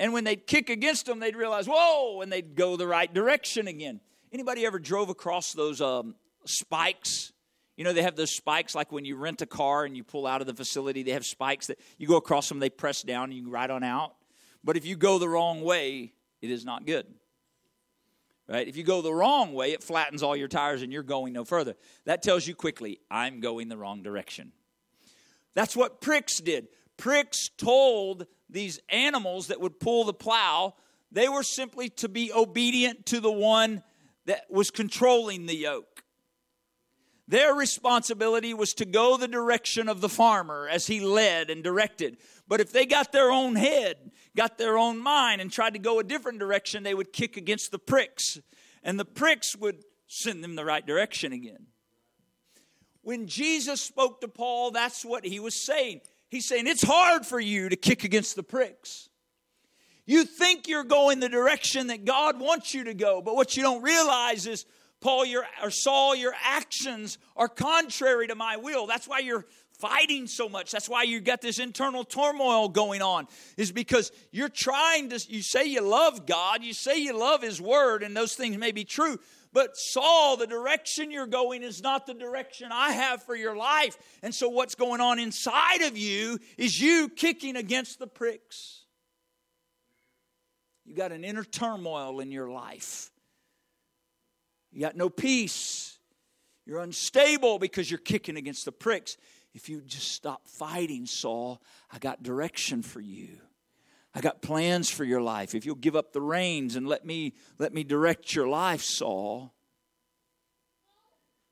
And 0.00 0.14
when 0.14 0.24
they'd 0.24 0.46
kick 0.46 0.70
against 0.70 1.04
them, 1.04 1.20
they'd 1.20 1.36
realize, 1.36 1.66
whoa, 1.68 2.22
and 2.22 2.32
they'd 2.32 2.54
go 2.54 2.78
the 2.78 2.86
right 2.86 3.12
direction 3.12 3.68
again. 3.68 4.00
Anybody 4.32 4.64
ever 4.64 4.78
drove 4.78 5.10
across 5.10 5.52
those 5.52 5.82
um, 5.82 6.14
spikes? 6.46 7.32
You 7.76 7.84
know, 7.84 7.92
they 7.92 8.02
have 8.02 8.16
those 8.16 8.34
spikes 8.34 8.74
like 8.74 8.90
when 8.90 9.04
you 9.04 9.16
rent 9.16 9.42
a 9.42 9.46
car 9.46 9.84
and 9.84 9.94
you 9.94 10.04
pull 10.04 10.26
out 10.26 10.40
of 10.40 10.46
the 10.46 10.54
facility, 10.54 11.02
they 11.02 11.12
have 11.12 11.26
spikes 11.26 11.66
that 11.66 11.78
you 11.98 12.08
go 12.08 12.16
across 12.16 12.48
them, 12.48 12.60
they 12.60 12.70
press 12.70 13.02
down, 13.02 13.24
and 13.24 13.34
you 13.34 13.50
ride 13.50 13.70
on 13.70 13.84
out. 13.84 14.15
But 14.66 14.76
if 14.76 14.84
you 14.84 14.96
go 14.96 15.18
the 15.18 15.28
wrong 15.30 15.62
way, 15.62 16.12
it 16.42 16.50
is 16.50 16.66
not 16.66 16.84
good 16.84 17.06
right? 18.48 18.68
If 18.68 18.76
you 18.76 18.84
go 18.84 19.02
the 19.02 19.12
wrong 19.12 19.52
way, 19.54 19.72
it 19.72 19.82
flattens 19.82 20.22
all 20.22 20.36
your 20.36 20.48
tires 20.48 20.82
and 20.82 20.92
you're 20.92 21.02
going 21.02 21.32
no 21.32 21.44
further. 21.44 21.74
That 22.04 22.22
tells 22.22 22.46
you 22.46 22.54
quickly, 22.54 23.00
I'm 23.10 23.40
going 23.40 23.68
the 23.68 23.76
wrong 23.76 24.02
direction. 24.02 24.52
That's 25.54 25.76
what 25.76 26.00
pricks 26.00 26.38
did. 26.38 26.68
Pricks 26.96 27.48
told 27.48 28.26
these 28.48 28.80
animals 28.88 29.48
that 29.48 29.60
would 29.60 29.80
pull 29.80 30.04
the 30.04 30.14
plow, 30.14 30.74
they 31.10 31.28
were 31.28 31.42
simply 31.42 31.88
to 31.90 32.08
be 32.08 32.32
obedient 32.32 33.06
to 33.06 33.20
the 33.20 33.32
one 33.32 33.82
that 34.26 34.44
was 34.50 34.70
controlling 34.70 35.46
the 35.46 35.56
yoke. 35.56 35.95
Their 37.28 37.54
responsibility 37.54 38.54
was 38.54 38.74
to 38.74 38.84
go 38.84 39.16
the 39.16 39.26
direction 39.26 39.88
of 39.88 40.00
the 40.00 40.08
farmer 40.08 40.68
as 40.68 40.86
he 40.86 41.00
led 41.00 41.50
and 41.50 41.62
directed. 41.62 42.18
But 42.46 42.60
if 42.60 42.72
they 42.72 42.86
got 42.86 43.10
their 43.10 43.32
own 43.32 43.56
head, 43.56 44.12
got 44.36 44.58
their 44.58 44.78
own 44.78 44.98
mind, 44.98 45.40
and 45.40 45.50
tried 45.50 45.72
to 45.72 45.80
go 45.80 45.98
a 45.98 46.04
different 46.04 46.38
direction, 46.38 46.84
they 46.84 46.94
would 46.94 47.12
kick 47.12 47.36
against 47.36 47.72
the 47.72 47.80
pricks. 47.80 48.38
And 48.84 48.98
the 48.98 49.04
pricks 49.04 49.56
would 49.56 49.82
send 50.06 50.44
them 50.44 50.54
the 50.54 50.64
right 50.64 50.86
direction 50.86 51.32
again. 51.32 51.66
When 53.02 53.26
Jesus 53.26 53.80
spoke 53.80 54.20
to 54.20 54.28
Paul, 54.28 54.70
that's 54.70 55.04
what 55.04 55.24
he 55.24 55.40
was 55.40 55.54
saying. 55.54 56.00
He's 56.28 56.46
saying, 56.46 56.66
It's 56.68 56.82
hard 56.82 57.26
for 57.26 57.40
you 57.40 57.68
to 57.68 57.76
kick 57.76 58.04
against 58.04 58.36
the 58.36 58.42
pricks. 58.42 59.08
You 60.06 60.24
think 60.24 60.68
you're 60.68 60.84
going 60.84 61.18
the 61.18 61.28
direction 61.28 61.88
that 61.88 62.04
God 62.04 62.38
wants 62.38 62.72
you 62.72 62.84
to 62.84 62.94
go, 62.94 63.20
but 63.20 63.34
what 63.34 63.56
you 63.56 63.64
don't 63.64 63.82
realize 63.82 64.46
is 64.46 64.64
Paul, 65.06 65.24
your, 65.24 65.46
or 65.62 65.70
Saul, 65.70 66.16
your 66.16 66.34
actions 66.42 67.18
are 67.36 67.46
contrary 67.46 68.26
to 68.26 68.34
my 68.34 68.56
will. 68.56 68.88
That's 68.88 69.06
why 69.06 69.20
you're 69.20 69.44
fighting 69.78 70.26
so 70.26 70.48
much. 70.48 70.72
That's 70.72 70.88
why 70.88 71.04
you 71.04 71.20
got 71.20 71.40
this 71.40 71.60
internal 71.60 72.02
turmoil 72.02 72.68
going 72.68 73.02
on, 73.02 73.28
is 73.56 73.70
because 73.70 74.10
you're 74.32 74.48
trying 74.48 75.10
to, 75.10 75.24
you 75.28 75.42
say 75.42 75.66
you 75.66 75.80
love 75.80 76.26
God, 76.26 76.64
you 76.64 76.72
say 76.72 76.98
you 76.98 77.16
love 77.16 77.40
His 77.40 77.60
Word, 77.60 78.02
and 78.02 78.16
those 78.16 78.34
things 78.34 78.58
may 78.58 78.72
be 78.72 78.82
true. 78.82 79.20
But 79.52 79.76
Saul, 79.76 80.38
the 80.38 80.48
direction 80.48 81.12
you're 81.12 81.28
going 81.28 81.62
is 81.62 81.80
not 81.80 82.06
the 82.06 82.14
direction 82.14 82.70
I 82.72 82.90
have 82.90 83.22
for 83.22 83.36
your 83.36 83.54
life. 83.54 83.96
And 84.24 84.34
so, 84.34 84.48
what's 84.48 84.74
going 84.74 85.00
on 85.00 85.20
inside 85.20 85.82
of 85.82 85.96
you 85.96 86.40
is 86.58 86.80
you 86.80 87.08
kicking 87.10 87.54
against 87.54 88.00
the 88.00 88.08
pricks. 88.08 88.82
You've 90.84 90.96
got 90.96 91.12
an 91.12 91.22
inner 91.22 91.44
turmoil 91.44 92.18
in 92.18 92.32
your 92.32 92.50
life. 92.50 93.12
You 94.76 94.82
got 94.82 94.94
no 94.94 95.08
peace. 95.08 95.98
You're 96.66 96.80
unstable 96.80 97.58
because 97.58 97.90
you're 97.90 97.96
kicking 97.96 98.36
against 98.36 98.66
the 98.66 98.72
pricks. 98.72 99.16
If 99.54 99.70
you 99.70 99.80
just 99.80 100.12
stop 100.12 100.46
fighting, 100.46 101.06
Saul, 101.06 101.62
I 101.90 101.98
got 101.98 102.22
direction 102.22 102.82
for 102.82 103.00
you. 103.00 103.38
I 104.14 104.20
got 104.20 104.42
plans 104.42 104.90
for 104.90 105.02
your 105.02 105.22
life. 105.22 105.54
If 105.54 105.64
you'll 105.64 105.76
give 105.76 105.96
up 105.96 106.12
the 106.12 106.20
reins 106.20 106.76
and 106.76 106.86
let 106.86 107.06
me 107.06 107.32
let 107.58 107.72
me 107.72 107.84
direct 107.84 108.34
your 108.34 108.48
life, 108.48 108.82
Saul. 108.82 109.54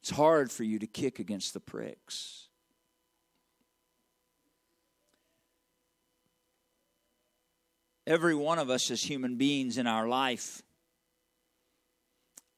It's 0.03 0.11
hard 0.11 0.53
for 0.53 0.65
you 0.65 0.79
to 0.81 0.87
kick 0.87 1.19
against 1.19 1.55
the 1.55 1.61
pricks. 1.61 2.49
Every 8.07 8.35
one 8.35 8.59
of 8.59 8.69
us 8.69 8.91
as 8.91 9.03
human 9.03 9.37
beings 9.37 9.79
in 9.79 9.87
our 9.87 10.07
life, 10.07 10.61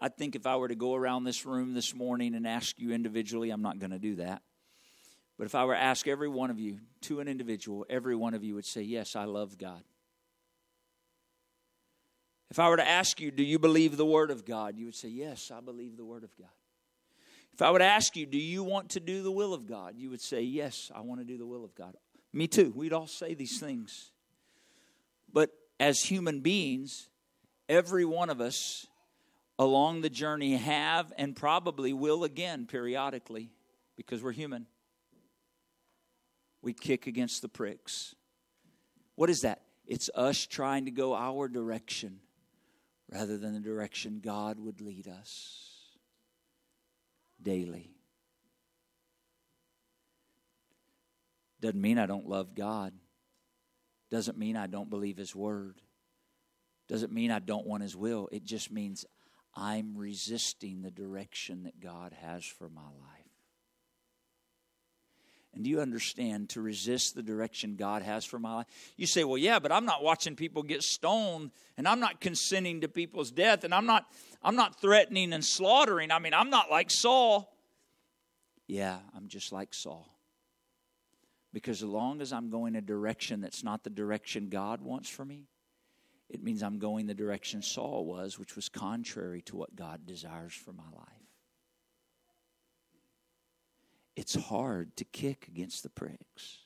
I 0.01 0.09
think 0.09 0.37
if 0.37 0.47
I 0.47 0.57
were 0.57 0.69
to 0.69 0.75
go 0.75 0.95
around 0.95 1.25
this 1.25 1.47
room 1.47 1.73
this 1.73 1.95
morning 1.95 2.35
and 2.35 2.47
ask 2.47 2.79
you 2.79 2.93
individually, 2.93 3.51
I'm 3.51 3.63
not 3.63 3.79
going 3.79 3.93
to 3.93 3.99
do 3.99 4.17
that. 4.17 4.43
But 5.39 5.47
if 5.47 5.55
I 5.55 5.65
were 5.65 5.75
to 5.75 5.83
ask 5.83 6.07
every 6.07 6.29
one 6.29 6.51
of 6.51 6.59
you 6.59 6.79
to 7.03 7.21
an 7.21 7.29
individual, 7.29 7.87
every 7.89 8.17
one 8.17 8.35
of 8.35 8.43
you 8.43 8.55
would 8.55 8.65
say, 8.65 8.83
Yes, 8.83 9.17
I 9.17 9.25
love 9.25 9.59
God. 9.59 9.83
If 12.51 12.59
I 12.59 12.69
were 12.69 12.77
to 12.77 12.89
ask 12.89 13.21
you, 13.21 13.31
Do 13.31 13.43
you 13.43 13.59
believe 13.59 13.97
the 13.97 14.07
Word 14.07 14.31
of 14.31 14.45
God? 14.45 14.77
You 14.79 14.87
would 14.87 14.95
say, 14.95 15.09
Yes, 15.09 15.51
I 15.55 15.61
believe 15.61 15.97
the 15.97 16.05
Word 16.05 16.25
of 16.25 16.37
God. 16.37 16.49
If 17.53 17.63
I 17.63 17.71
would 17.71 17.83
ask 17.83 18.17
you, 18.17 18.27
Do 18.27 18.39
you 18.39 18.65
want 18.65 18.91
to 18.91 19.01
do 19.01 19.23
the 19.23 19.33
will 19.33 19.53
of 19.53 19.67
God? 19.67 19.95
You 19.97 20.11
would 20.11 20.23
say, 20.23 20.43
Yes, 20.43 20.91
I 20.95 21.01
want 21.01 21.21
to 21.21 21.25
do 21.27 21.39
the 21.39 21.47
will 21.47 21.65
of 21.65 21.75
God. 21.75 21.97
Me 22.33 22.47
too. 22.47 22.73
We'd 22.75 22.93
all 22.93 23.07
say 23.07 23.35
these 23.35 23.59
things. 23.59 24.11
But 25.33 25.51
as 25.79 26.01
human 26.01 26.41
beings, 26.41 27.09
every 27.69 28.05
one 28.05 28.31
of 28.31 28.41
us 28.41 28.87
along 29.59 30.01
the 30.01 30.11
journey 30.11 30.57
have 30.57 31.13
and 31.17 31.35
probably 31.35 31.93
will 31.93 32.25
again 32.25 32.67
periodically 32.67 33.51
because 33.97 34.23
we're 34.23 34.33
human. 34.33 34.67
We 36.63 36.73
kick 36.73 37.07
against 37.07 37.43
the 37.43 37.49
pricks. 37.49 38.15
What 39.15 39.31
is 39.31 39.43
that? 39.43 39.63
It's 39.87 40.11
us 40.15 40.47
trying 40.47 40.87
to 40.87 40.91
go 40.91 41.15
our 41.15 41.49
direction 41.49 42.21
rather 43.11 43.39
than 43.39 43.55
the 43.55 43.61
direction 43.61 44.21
God 44.23 44.59
would 44.59 44.81
lead 44.81 45.09
us 45.09 45.77
daily. 47.41 47.97
Doesn't 51.61 51.81
mean 51.81 51.99
I 51.99 52.07
don't 52.07 52.29
love 52.29 52.55
God. 52.55 52.93
Doesn't 54.11 54.39
mean 54.39 54.57
I 54.57 54.67
don't 54.67 54.91
believe 54.91 55.17
His 55.17 55.35
Word. 55.35 55.81
Doesn't 56.89 57.13
mean 57.13 57.31
I 57.31 57.39
don't 57.39 57.67
want 57.67 57.83
His 57.83 57.97
will. 57.97 58.29
It 58.31 58.45
just 58.45 58.71
means 58.71 59.05
I'm 59.57 59.97
resisting 59.97 60.83
the 60.83 60.91
direction 60.91 61.65
that 61.65 61.81
God 61.81 62.13
has 62.13 62.45
for 62.45 62.69
my 62.69 62.83
life. 62.83 63.17
And 65.57 65.65
do 65.65 65.71
you 65.71 65.81
understand 65.81 66.51
to 66.51 66.61
resist 66.61 67.15
the 67.15 67.23
direction 67.23 67.77
God 67.77 68.03
has 68.03 68.27
for 68.27 68.39
my 68.39 68.57
life? 68.57 68.67
You 68.99 69.07
say, 69.07 69.25
well, 69.25 69.39
yeah, 69.39 69.59
but 69.59 69.73
I'm 69.73 69.87
not 69.87 70.03
watching 70.03 70.37
people 70.37 70.63
get 70.63 70.83
stoned 70.83 71.51
and 71.79 71.89
I'm 71.89 71.99
not 71.99 72.21
consenting 72.21 72.83
to 72.83 72.89
people's 72.89 73.31
death 73.31 73.65
and 73.65 73.75
I'm 73.75 73.87
not 73.87 74.05
I'm 74.43 74.55
not 74.55 74.79
threatening 74.83 75.33
and 75.33 75.43
slaughtering. 75.43 76.11
I 76.11 76.19
mean, 76.19 76.35
I'm 76.35 76.51
not 76.51 76.71
like 76.71 76.91
Saul. 76.91 77.57
Yeah, 78.67 78.99
I'm 79.17 79.29
just 79.29 79.51
like 79.51 79.73
Saul. 79.73 80.07
Because 81.55 81.83
as 81.83 81.89
long 81.89 82.21
as 82.21 82.35
I'm 82.35 82.51
going 82.51 82.77
a 82.77 82.83
direction 82.83 83.41
that's 83.41 83.65
not 83.65 83.83
the 83.83 83.89
direction 83.89 84.51
God 84.51 84.83
wants 84.83 85.09
for 85.09 85.25
me, 85.25 85.49
it 86.29 86.43
means 86.43 86.63
I'm 86.63 86.79
going 86.79 87.07
the 87.07 87.15
direction 87.15 87.63
Saul 87.63 88.05
was, 88.05 88.39
which 88.39 88.57
was 88.57 88.69
contrary 88.69 89.43
to 89.43 89.57
what 89.57 89.77
God 89.77 90.07
desires 90.07 90.55
for 90.55 90.73
my 90.73 90.89
life 90.95 91.27
it's 94.17 94.35
hard 94.35 94.97
to 94.97 95.05
kick 95.05 95.47
against 95.47 95.83
the 95.83 95.91
pricks. 95.91 96.59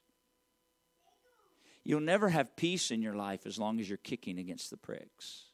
You'll 1.85 2.01
never 2.01 2.29
have 2.29 2.57
peace 2.57 2.91
in 2.91 3.03
your 3.03 3.15
life 3.15 3.47
as 3.47 3.59
long 3.59 3.81
as 3.81 3.89
you're 3.89 3.99
kicking 3.99 4.39
against 4.39 4.71
the 4.71 4.77
pricks. 4.77 5.47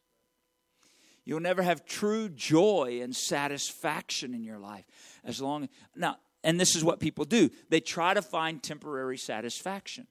You'll 1.24 1.40
never 1.40 1.62
have 1.62 1.86
true 1.86 2.28
joy 2.28 3.00
and 3.02 3.16
satisfaction 3.16 4.34
in 4.34 4.44
your 4.44 4.58
life 4.58 4.84
as 5.24 5.40
long 5.40 5.68
now 5.96 6.18
and 6.44 6.60
this 6.60 6.76
is 6.76 6.84
what 6.84 7.00
people 7.00 7.24
do. 7.24 7.50
They 7.70 7.80
try 7.80 8.14
to 8.14 8.22
find 8.22 8.62
temporary 8.62 9.18
satisfaction. 9.18 10.06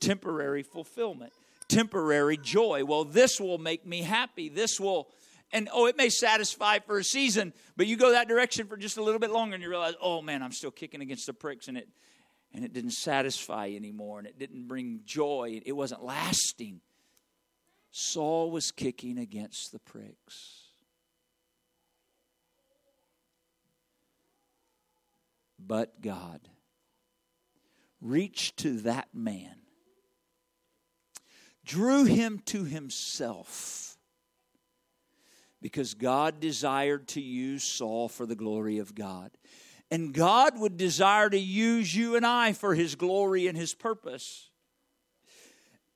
Temporary 0.00 0.62
fulfillment, 0.62 1.34
temporary 1.70 2.36
joy. 2.36 2.84
Well, 2.84 3.04
this 3.04 3.40
will 3.40 3.58
make 3.58 3.86
me 3.86 4.02
happy. 4.02 4.48
This 4.48 4.78
will 4.78 5.08
and 5.52 5.68
oh, 5.72 5.86
it 5.86 5.96
may 5.96 6.10
satisfy 6.10 6.78
for 6.78 6.98
a 6.98 7.04
season, 7.04 7.52
but 7.76 7.88
you 7.88 7.96
go 7.96 8.12
that 8.12 8.28
direction 8.28 8.68
for 8.68 8.76
just 8.76 8.98
a 8.98 9.02
little 9.02 9.18
bit 9.18 9.30
longer 9.30 9.54
and 9.54 9.62
you 9.62 9.68
realize, 9.68 9.94
oh 10.00 10.22
man, 10.22 10.44
I'm 10.44 10.52
still 10.52 10.70
kicking 10.70 11.00
against 11.00 11.26
the 11.26 11.34
pricks 11.34 11.66
and 11.66 11.76
it 11.76 11.88
and 12.52 12.64
it 12.64 12.72
didn't 12.72 12.92
satisfy 12.92 13.70
anymore 13.74 14.18
and 14.18 14.28
it 14.28 14.38
didn't 14.38 14.68
bring 14.68 15.00
joy. 15.04 15.60
It 15.64 15.72
wasn't 15.72 16.04
lasting. 16.04 16.80
Saul 17.90 18.50
was 18.50 18.70
kicking 18.70 19.18
against 19.18 19.72
the 19.72 19.78
pricks. 19.78 20.60
But 25.58 26.00
God 26.00 26.40
reached 28.00 28.58
to 28.58 28.80
that 28.80 29.08
man, 29.12 29.54
drew 31.70 32.02
him 32.02 32.40
to 32.46 32.64
himself 32.64 33.96
because 35.62 35.94
God 35.94 36.40
desired 36.40 37.06
to 37.08 37.20
use 37.20 37.62
Saul 37.62 38.08
for 38.08 38.26
the 38.26 38.34
glory 38.34 38.78
of 38.78 38.92
God. 38.92 39.30
And 39.88 40.12
God 40.12 40.58
would 40.58 40.76
desire 40.76 41.30
to 41.30 41.38
use 41.38 41.94
you 41.94 42.16
and 42.16 42.26
I 42.26 42.54
for 42.54 42.74
his 42.74 42.96
glory 42.96 43.46
and 43.46 43.56
his 43.56 43.72
purpose. 43.72 44.50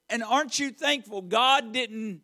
And 0.09 0.23
aren't 0.23 0.61
you 0.61 0.71
thankful 0.71 1.23
God 1.23 1.73
didn't 1.73 2.23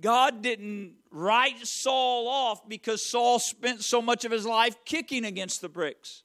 God 0.00 0.40
didn't 0.40 0.94
write 1.10 1.66
Saul 1.66 2.28
off 2.28 2.66
because 2.66 3.04
Saul 3.04 3.38
spent 3.38 3.82
so 3.82 4.00
much 4.00 4.24
of 4.24 4.32
his 4.32 4.46
life 4.46 4.76
kicking 4.86 5.26
against 5.26 5.60
the 5.60 5.68
pricks. 5.68 6.22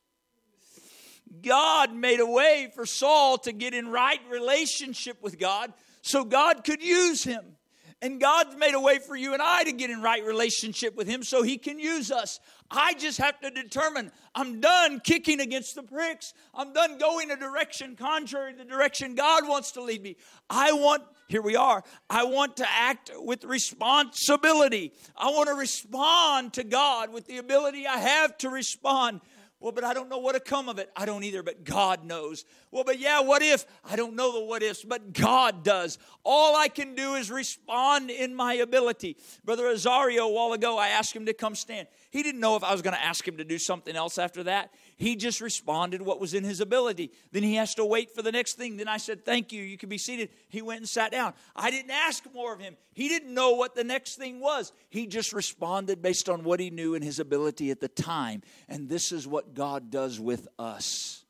God 1.41 1.94
made 1.94 2.20
a 2.20 2.26
way 2.26 2.72
for 2.74 2.86
Saul 2.86 3.38
to 3.39 3.52
get 3.52 3.74
in 3.74 3.88
right 3.88 4.20
relationship 4.30 5.22
with 5.22 5.39
God 5.39 5.74
so 6.02 6.24
God 6.24 6.63
could 6.63 6.84
use 6.84 7.24
him. 7.24 7.58
And 8.04 8.20
God's 8.20 8.56
made 8.56 8.74
a 8.74 8.80
way 8.80 8.98
for 8.98 9.15
you 9.15 9.34
and 9.34 9.44
I 9.44 9.63
to 9.63 9.72
get 9.72 9.91
in 9.91 10.02
right 10.02 10.26
relationship 10.26 10.96
with 10.96 11.08
Him 11.08 11.22
so 11.22 11.44
He 11.44 11.60
can 11.60 11.78
use 11.78 12.12
us. 12.12 12.39
I 12.72 12.96
just 12.96 13.20
have 13.20 13.39
to 13.41 13.52
determine 13.52 14.12
I'm 14.34 14.60
done 14.60 15.02
kicking 15.02 15.39
against 15.39 15.76
the 15.76 15.84
pricks. 15.84 16.34
I'm 16.56 16.74
done 16.74 16.98
going 16.98 17.30
a 17.30 17.36
direction 17.36 17.96
contrary 17.96 18.54
to 18.54 18.58
the 18.58 18.65
direction 18.65 19.13
God 19.13 19.48
wants 19.48 19.74
to 19.74 19.84
lead 19.84 20.02
me. 20.02 20.15
I 20.50 20.72
want, 20.72 21.04
here 21.28 21.44
we 21.44 21.56
are, 21.56 21.84
I 22.10 22.24
want 22.24 22.58
to 22.58 22.65
act 22.67 23.12
with 23.17 23.44
responsibility. 23.44 24.94
I 25.15 25.30
want 25.30 25.50
to 25.50 25.56
respond 25.56 26.54
to 26.54 26.63
God 26.63 27.13
with 27.13 27.28
the 27.28 27.38
ability 27.38 27.86
I 27.86 27.98
have 27.98 28.36
to 28.39 28.50
respond. 28.50 29.22
Well, 29.62 29.71
but 29.71 29.84
I 29.84 29.93
don't 29.93 30.10
know 30.10 30.17
what 30.17 30.34
to 30.34 30.39
come 30.39 30.69
of 30.69 30.80
it. 30.80 30.89
I 30.95 31.06
don't 31.06 31.24
either, 31.24 31.43
but 31.43 31.63
God 31.63 32.04
knows. 32.04 32.45
Well, 32.71 32.84
but 32.84 32.97
yeah, 32.97 33.21
what 33.21 33.43
if? 33.43 33.63
I 33.86 33.95
don't 33.95 34.15
know 34.15 34.34
the 34.34 34.43
what 34.43 34.63
ifs, 34.63 34.84
but 34.84 35.13
God 35.13 35.63
does. 35.63 36.00
All 36.24 36.56
I 36.56 36.67
can 36.67 36.95
do 36.95 37.13
is 37.13 37.30
respond 37.30 38.10
in 38.10 38.34
my 38.34 38.56
ability. 38.56 39.17
Brother 39.45 39.65
Azario, 39.65 40.26
a 40.26 40.30
while 40.30 40.54
ago, 40.54 40.80
I 40.80 40.88
asked 40.89 41.15
him 41.15 41.28
to 41.28 41.34
come 41.34 41.54
stand. 41.54 41.88
He 42.10 42.24
didn't 42.24 42.41
know 42.41 42.56
if 42.56 42.63
I 42.63 42.71
was 42.71 42.82
going 42.82 42.95
to 42.95 43.04
ask 43.04 43.26
him 43.26 43.38
to 43.38 43.43
do 43.43 43.60
something 43.60 43.95
else 43.95 44.17
after 44.17 44.43
that. 44.43 44.74
He 45.01 45.15
just 45.15 45.41
responded 45.41 46.03
what 46.03 46.19
was 46.19 46.35
in 46.35 46.43
his 46.43 46.61
ability. 46.61 47.11
Then 47.31 47.41
he 47.41 47.55
has 47.55 47.73
to 47.73 47.83
wait 47.83 48.11
for 48.13 48.21
the 48.21 48.31
next 48.31 48.53
thing. 48.53 48.77
Then 48.77 48.87
I 48.87 48.97
said, 48.97 49.25
Thank 49.25 49.51
you, 49.51 49.63
you 49.63 49.75
can 49.75 49.89
be 49.89 49.97
seated. 49.97 50.29
He 50.47 50.61
went 50.61 50.81
and 50.81 50.87
sat 50.87 51.11
down. 51.11 51.33
I 51.55 51.71
didn't 51.71 51.89
ask 51.89 52.23
more 52.35 52.53
of 52.53 52.59
him. 52.59 52.77
He 52.93 53.07
didn't 53.07 53.33
know 53.33 53.53
what 53.53 53.73
the 53.73 53.83
next 53.83 54.17
thing 54.17 54.39
was. 54.39 54.71
He 54.89 55.07
just 55.07 55.33
responded 55.33 56.03
based 56.03 56.29
on 56.29 56.43
what 56.43 56.59
he 56.59 56.69
knew 56.69 56.93
and 56.93 57.03
his 57.03 57.19
ability 57.19 57.71
at 57.71 57.79
the 57.79 57.87
time. 57.87 58.43
And 58.69 58.89
this 58.89 59.11
is 59.11 59.25
what 59.25 59.55
God 59.55 59.89
does 59.89 60.19
with 60.19 60.47
us. 60.59 61.25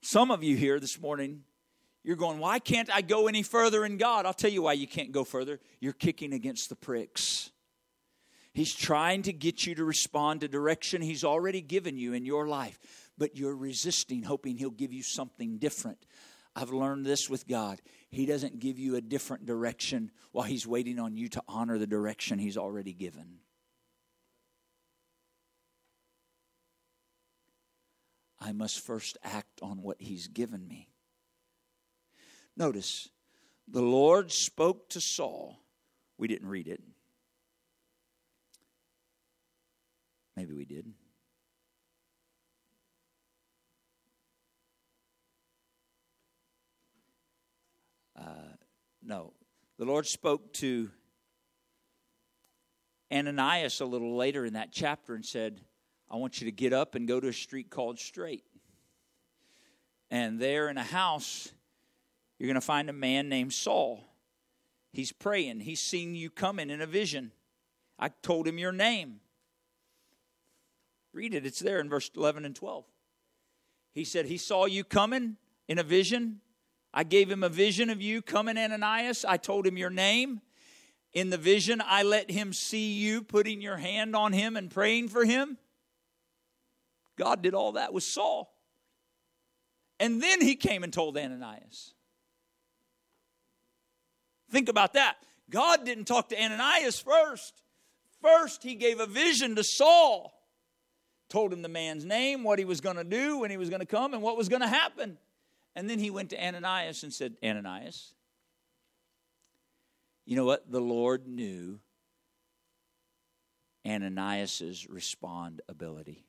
Some 0.00 0.30
of 0.30 0.42
you 0.42 0.56
here 0.56 0.80
this 0.80 0.98
morning, 0.98 1.42
you're 2.04 2.16
going, 2.16 2.38
Why 2.38 2.58
can't 2.58 2.88
I 2.90 3.02
go 3.02 3.28
any 3.28 3.42
further 3.42 3.84
in 3.84 3.98
God? 3.98 4.24
I'll 4.24 4.32
tell 4.32 4.50
you 4.50 4.62
why 4.62 4.72
you 4.72 4.86
can't 4.86 5.12
go 5.12 5.24
further. 5.24 5.60
You're 5.78 5.92
kicking 5.92 6.32
against 6.32 6.70
the 6.70 6.76
pricks. 6.76 7.50
He's 8.52 8.74
trying 8.74 9.22
to 9.22 9.32
get 9.32 9.66
you 9.66 9.74
to 9.76 9.84
respond 9.84 10.40
to 10.40 10.48
direction 10.48 11.02
He's 11.02 11.24
already 11.24 11.60
given 11.60 11.96
you 11.96 12.12
in 12.14 12.24
your 12.24 12.48
life, 12.48 12.78
but 13.16 13.36
you're 13.36 13.56
resisting, 13.56 14.22
hoping 14.22 14.56
He'll 14.56 14.70
give 14.70 14.92
you 14.92 15.02
something 15.02 15.58
different. 15.58 16.04
I've 16.56 16.70
learned 16.70 17.06
this 17.06 17.30
with 17.30 17.46
God. 17.46 17.80
He 18.10 18.26
doesn't 18.26 18.58
give 18.58 18.78
you 18.78 18.96
a 18.96 19.00
different 19.00 19.46
direction 19.46 20.10
while 20.32 20.46
He's 20.46 20.66
waiting 20.66 20.98
on 20.98 21.16
you 21.16 21.28
to 21.28 21.42
honor 21.46 21.78
the 21.78 21.86
direction 21.86 22.38
He's 22.38 22.56
already 22.56 22.92
given. 22.92 23.38
I 28.40 28.52
must 28.52 28.80
first 28.80 29.16
act 29.22 29.60
on 29.62 29.82
what 29.82 29.98
He's 30.00 30.26
given 30.26 30.66
me. 30.66 30.88
Notice, 32.56 33.08
the 33.68 33.82
Lord 33.82 34.32
spoke 34.32 34.88
to 34.90 35.00
Saul. 35.00 35.60
We 36.18 36.26
didn't 36.26 36.48
read 36.48 36.66
it. 36.66 36.82
Maybe 40.40 40.54
we 40.54 40.64
did. 40.64 40.86
Uh, 48.18 48.22
no. 49.02 49.34
The 49.76 49.84
Lord 49.84 50.06
spoke 50.06 50.54
to 50.54 50.88
Ananias 53.12 53.82
a 53.82 53.84
little 53.84 54.16
later 54.16 54.46
in 54.46 54.54
that 54.54 54.72
chapter 54.72 55.14
and 55.14 55.26
said, 55.26 55.60
I 56.10 56.16
want 56.16 56.40
you 56.40 56.46
to 56.46 56.52
get 56.52 56.72
up 56.72 56.94
and 56.94 57.06
go 57.06 57.20
to 57.20 57.28
a 57.28 57.34
street 57.34 57.68
called 57.68 57.98
Straight. 57.98 58.44
And 60.10 60.40
there 60.40 60.70
in 60.70 60.78
a 60.78 60.82
house, 60.82 61.52
you're 62.38 62.46
going 62.46 62.54
to 62.54 62.62
find 62.62 62.88
a 62.88 62.94
man 62.94 63.28
named 63.28 63.52
Saul. 63.52 64.02
He's 64.90 65.12
praying. 65.12 65.60
He's 65.60 65.80
seen 65.80 66.14
you 66.14 66.30
coming 66.30 66.70
in 66.70 66.80
a 66.80 66.86
vision. 66.86 67.32
I 67.98 68.08
told 68.08 68.48
him 68.48 68.56
your 68.56 68.72
name. 68.72 69.20
Read 71.12 71.34
it, 71.34 71.44
it's 71.44 71.58
there 71.58 71.80
in 71.80 71.88
verse 71.88 72.10
11 72.16 72.44
and 72.44 72.54
12. 72.54 72.84
He 73.92 74.04
said, 74.04 74.26
He 74.26 74.36
saw 74.36 74.66
you 74.66 74.84
coming 74.84 75.36
in 75.68 75.78
a 75.78 75.82
vision. 75.82 76.40
I 76.92 77.04
gave 77.04 77.30
him 77.30 77.42
a 77.42 77.48
vision 77.48 77.90
of 77.90 78.00
you 78.00 78.22
coming, 78.22 78.56
Ananias. 78.56 79.24
I 79.24 79.36
told 79.36 79.66
him 79.66 79.76
your 79.76 79.90
name. 79.90 80.40
In 81.12 81.30
the 81.30 81.38
vision, 81.38 81.82
I 81.84 82.04
let 82.04 82.30
him 82.30 82.52
see 82.52 82.92
you 82.92 83.22
putting 83.22 83.60
your 83.60 83.76
hand 83.76 84.14
on 84.14 84.32
him 84.32 84.56
and 84.56 84.70
praying 84.70 85.08
for 85.08 85.24
him. 85.24 85.58
God 87.16 87.42
did 87.42 87.54
all 87.54 87.72
that 87.72 87.92
with 87.92 88.04
Saul. 88.04 88.52
And 89.98 90.22
then 90.22 90.40
he 90.40 90.56
came 90.56 90.82
and 90.82 90.92
told 90.92 91.18
Ananias. 91.18 91.94
Think 94.50 94.68
about 94.68 94.94
that. 94.94 95.16
God 95.50 95.84
didn't 95.84 96.04
talk 96.04 96.28
to 96.30 96.42
Ananias 96.42 97.00
first. 97.00 97.62
First, 98.22 98.62
he 98.62 98.74
gave 98.74 99.00
a 99.00 99.06
vision 99.06 99.56
to 99.56 99.64
Saul, 99.64 100.32
told 101.30 101.52
him 101.52 101.62
the 101.62 101.68
man's 101.68 102.04
name, 102.04 102.42
what 102.42 102.58
he 102.58 102.64
was 102.64 102.80
going 102.80 102.96
to 102.96 103.04
do, 103.04 103.38
when 103.38 103.50
he 103.50 103.56
was 103.56 103.70
going 103.70 103.80
to 103.80 103.86
come, 103.86 104.12
and 104.12 104.22
what 104.22 104.36
was 104.36 104.48
going 104.48 104.60
to 104.60 104.68
happen. 104.68 105.16
And 105.74 105.88
then 105.88 105.98
he 105.98 106.10
went 106.10 106.30
to 106.30 106.44
Ananias 106.44 107.04
and 107.04 107.12
said, 107.12 107.36
Ananias, 107.42 108.12
you 110.26 110.36
know 110.36 110.44
what? 110.44 110.70
The 110.70 110.80
Lord 110.80 111.26
knew 111.26 111.78
Ananias's 113.86 114.88
respond 114.88 115.62
ability. 115.68 116.24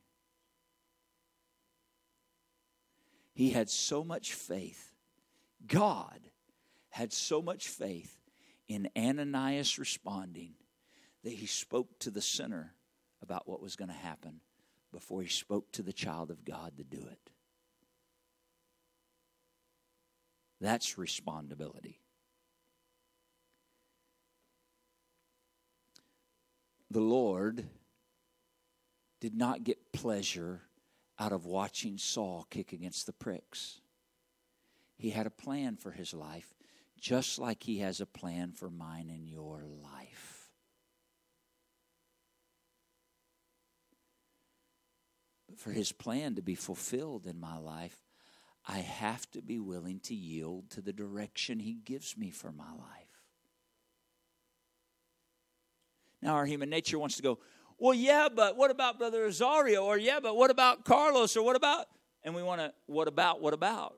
He 3.33 3.49
had 3.49 3.69
so 3.69 4.03
much 4.03 4.33
faith. 4.33 4.93
God 5.65 6.19
had 6.89 7.11
so 7.11 7.41
much 7.41 7.67
faith 7.67 8.15
in 8.67 8.89
Ananias 8.95 9.79
responding 9.79 10.53
that 11.23 11.33
he 11.33 11.45
spoke 11.45 11.99
to 11.99 12.11
the 12.11 12.21
sinner 12.21 12.73
about 13.21 13.47
what 13.47 13.61
was 13.61 13.75
going 13.75 13.89
to 13.89 13.95
happen 13.95 14.41
before 14.91 15.21
he 15.21 15.29
spoke 15.29 15.71
to 15.71 15.81
the 15.81 15.93
child 15.93 16.31
of 16.31 16.45
God 16.45 16.77
to 16.77 16.83
do 16.83 16.97
it. 16.97 17.31
That's 20.59 20.95
respondability. 20.95 21.95
The 26.91 26.99
Lord 26.99 27.65
did 29.21 29.33
not 29.33 29.63
get 29.63 29.93
pleasure 29.93 30.61
out 31.17 31.31
of 31.31 31.45
watching 31.45 31.97
Saul 31.97 32.45
kick 32.49 32.73
against 32.73 33.05
the 33.05 33.13
pricks. 33.13 33.79
He 34.97 35.11
had 35.11 35.25
a 35.25 35.31
plan 35.31 35.77
for 35.77 35.91
his 35.91 36.13
life, 36.13 36.53
just 36.99 37.39
like 37.39 37.63
he 37.63 37.79
has 37.79 38.01
a 38.01 38.05
plan 38.05 38.51
for 38.51 38.69
mine 38.69 39.09
and 39.09 39.27
your 39.27 39.63
life. 39.81 40.49
But 45.40 45.40
for 45.59 45.71
his 45.71 45.91
plan 45.91 46.35
to 46.35 46.41
be 46.41 46.55
fulfilled 46.55 47.25
in 47.25 47.39
my 47.39 47.57
life, 47.57 47.97
I 48.67 48.79
have 48.79 49.29
to 49.31 49.41
be 49.41 49.59
willing 49.59 49.99
to 50.01 50.15
yield 50.15 50.69
to 50.71 50.81
the 50.81 50.93
direction 50.93 51.59
he 51.59 51.73
gives 51.73 52.17
me 52.17 52.29
for 52.29 52.51
my 52.51 52.69
life. 52.71 53.07
Now, 56.21 56.35
our 56.35 56.45
human 56.45 56.69
nature 56.69 56.99
wants 56.99 57.15
to 57.15 57.23
go, 57.23 57.39
well, 57.79 57.95
yeah, 57.95 58.29
but 58.33 58.55
what 58.55 58.69
about 58.69 58.99
Brother 58.99 59.23
Rosario? 59.23 59.83
Or 59.83 59.97
yeah, 59.97 60.19
but 60.19 60.35
what 60.35 60.51
about 60.51 60.85
Carlos? 60.85 61.35
Or 61.35 61.43
what 61.43 61.55
about? 61.55 61.87
And 62.23 62.35
we 62.35 62.43
want 62.43 62.61
to, 62.61 62.71
what 62.85 63.07
about, 63.07 63.41
what 63.41 63.55
about? 63.55 63.95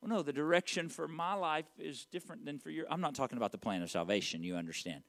Well, 0.00 0.08
no, 0.08 0.22
the 0.22 0.32
direction 0.32 0.88
for 0.88 1.06
my 1.06 1.34
life 1.34 1.66
is 1.78 2.06
different 2.10 2.46
than 2.46 2.58
for 2.58 2.70
your. 2.70 2.86
I'm 2.90 3.02
not 3.02 3.14
talking 3.14 3.36
about 3.36 3.52
the 3.52 3.58
plan 3.58 3.82
of 3.82 3.90
salvation, 3.90 4.42
you 4.42 4.56
understand. 4.56 5.02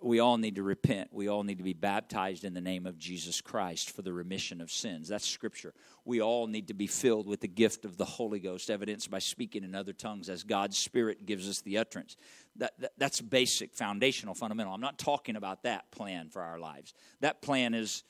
We 0.00 0.20
all 0.20 0.38
need 0.38 0.56
to 0.56 0.62
repent. 0.62 1.12
We 1.12 1.28
all 1.28 1.42
need 1.44 1.58
to 1.58 1.64
be 1.64 1.72
baptized 1.74 2.44
in 2.44 2.54
the 2.54 2.60
name 2.60 2.86
of 2.86 2.98
Jesus 2.98 3.40
Christ 3.40 3.90
for 3.90 4.02
the 4.02 4.12
remission 4.12 4.60
of 4.60 4.70
sins. 4.70 5.08
That's 5.08 5.26
scripture. 5.26 5.74
We 6.04 6.20
all 6.20 6.46
need 6.46 6.68
to 6.68 6.74
be 6.74 6.86
filled 6.86 7.26
with 7.26 7.40
the 7.40 7.48
gift 7.48 7.84
of 7.84 7.96
the 7.96 8.04
Holy 8.04 8.38
Ghost, 8.38 8.70
evidenced 8.70 9.10
by 9.10 9.18
speaking 9.18 9.64
in 9.64 9.74
other 9.74 9.92
tongues 9.92 10.28
as 10.28 10.44
God's 10.44 10.78
Spirit 10.78 11.26
gives 11.26 11.48
us 11.48 11.60
the 11.60 11.78
utterance. 11.78 12.16
That, 12.56 12.78
that, 12.80 12.92
that's 12.96 13.20
basic, 13.20 13.74
foundational, 13.74 14.34
fundamental. 14.34 14.72
I'm 14.72 14.80
not 14.80 14.98
talking 14.98 15.36
about 15.36 15.62
that 15.64 15.90
plan 15.90 16.28
for 16.28 16.42
our 16.42 16.58
lives. 16.58 16.94
That 17.20 17.42
plan 17.42 17.74
is 17.74 18.04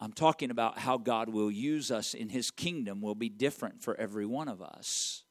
I'm 0.00 0.12
talking 0.12 0.50
about 0.50 0.78
how 0.78 0.96
God 0.96 1.28
will 1.28 1.50
use 1.50 1.90
us 1.90 2.14
in 2.14 2.30
His 2.30 2.50
kingdom 2.50 3.02
will 3.02 3.14
be 3.14 3.28
different 3.28 3.82
for 3.82 3.94
every 3.96 4.24
one 4.24 4.48
of 4.48 4.62
us. 4.62 5.24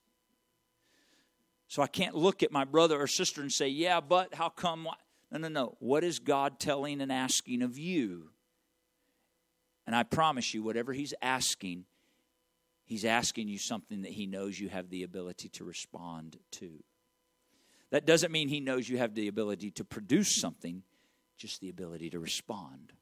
So 1.67 1.81
I 1.81 1.87
can't 1.87 2.15
look 2.15 2.43
at 2.43 2.51
my 2.51 2.65
brother 2.65 2.99
or 2.99 3.07
sister 3.07 3.41
and 3.41 3.51
say, 3.51 3.67
yeah, 3.67 3.99
but 3.99 4.35
how 4.35 4.49
come? 4.49 4.87
No, 5.31 5.39
no, 5.39 5.47
no. 5.47 5.75
What 5.79 6.03
is 6.03 6.19
God 6.19 6.59
telling 6.59 7.01
and 7.01 7.11
asking 7.11 7.63
of 7.63 7.77
you? 7.77 8.29
And 9.87 9.95
I 9.95 10.03
promise 10.03 10.53
you, 10.53 10.61
whatever 10.61 10.93
He's 10.93 11.15
asking, 11.21 11.85
He's 12.85 13.05
asking 13.05 13.47
you 13.47 13.57
something 13.57 14.03
that 14.03 14.11
He 14.11 14.27
knows 14.27 14.59
you 14.59 14.69
have 14.69 14.89
the 14.89 15.01
ability 15.01 15.49
to 15.49 15.63
respond 15.63 16.37
to. 16.51 16.83
That 17.89 18.05
doesn't 18.05 18.31
mean 18.31 18.49
He 18.49 18.59
knows 18.59 18.87
you 18.87 18.99
have 18.99 19.15
the 19.15 19.27
ability 19.27 19.71
to 19.71 19.83
produce 19.83 20.39
something, 20.39 20.83
just 21.37 21.59
the 21.59 21.69
ability 21.69 22.11
to 22.11 22.19
respond 22.19 22.93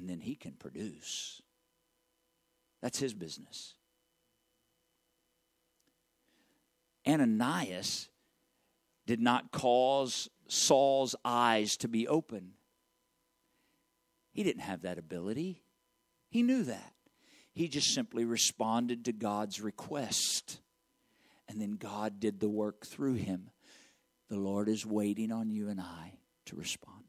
and 0.00 0.08
then 0.08 0.20
he 0.20 0.34
can 0.34 0.52
produce. 0.52 1.42
That's 2.80 2.98
his 2.98 3.12
business. 3.12 3.74
Ananias 7.06 8.08
did 9.06 9.20
not 9.20 9.52
cause 9.52 10.30
Saul's 10.48 11.14
eyes 11.22 11.76
to 11.78 11.88
be 11.88 12.08
open. 12.08 12.52
He 14.32 14.42
didn't 14.42 14.62
have 14.62 14.82
that 14.82 14.98
ability. 14.98 15.62
He 16.30 16.42
knew 16.42 16.62
that. 16.64 16.94
He 17.52 17.68
just 17.68 17.92
simply 17.92 18.24
responded 18.24 19.04
to 19.04 19.12
God's 19.12 19.60
request. 19.60 20.60
And 21.46 21.60
then 21.60 21.72
God 21.72 22.20
did 22.20 22.40
the 22.40 22.48
work 22.48 22.86
through 22.86 23.14
him. 23.14 23.50
The 24.30 24.38
Lord 24.38 24.68
is 24.68 24.86
waiting 24.86 25.30
on 25.30 25.50
you 25.50 25.68
and 25.68 25.80
I 25.80 26.20
to 26.46 26.56
respond. 26.56 26.99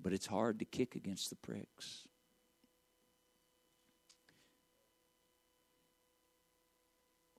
But 0.00 0.12
it's 0.12 0.26
hard 0.26 0.58
to 0.60 0.64
kick 0.64 0.94
against 0.94 1.30
the 1.30 1.36
pricks. 1.36 2.06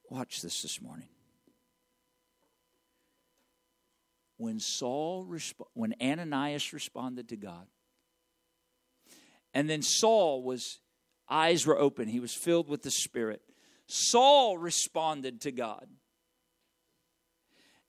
Watch 0.09 0.41
this 0.41 0.61
this 0.61 0.81
morning. 0.81 1.07
When 4.37 4.59
Saul, 4.59 5.25
resp- 5.29 5.67
when 5.73 5.93
Ananias 6.01 6.73
responded 6.73 7.29
to 7.29 7.35
God, 7.35 7.67
and 9.53 9.69
then 9.69 9.81
Saul 9.81 10.43
was, 10.43 10.79
eyes 11.29 11.65
were 11.65 11.77
open, 11.77 12.07
he 12.07 12.19
was 12.19 12.33
filled 12.33 12.69
with 12.69 12.81
the 12.81 12.91
Spirit. 12.91 13.41
Saul 13.87 14.57
responded 14.57 15.41
to 15.41 15.51
God. 15.51 15.87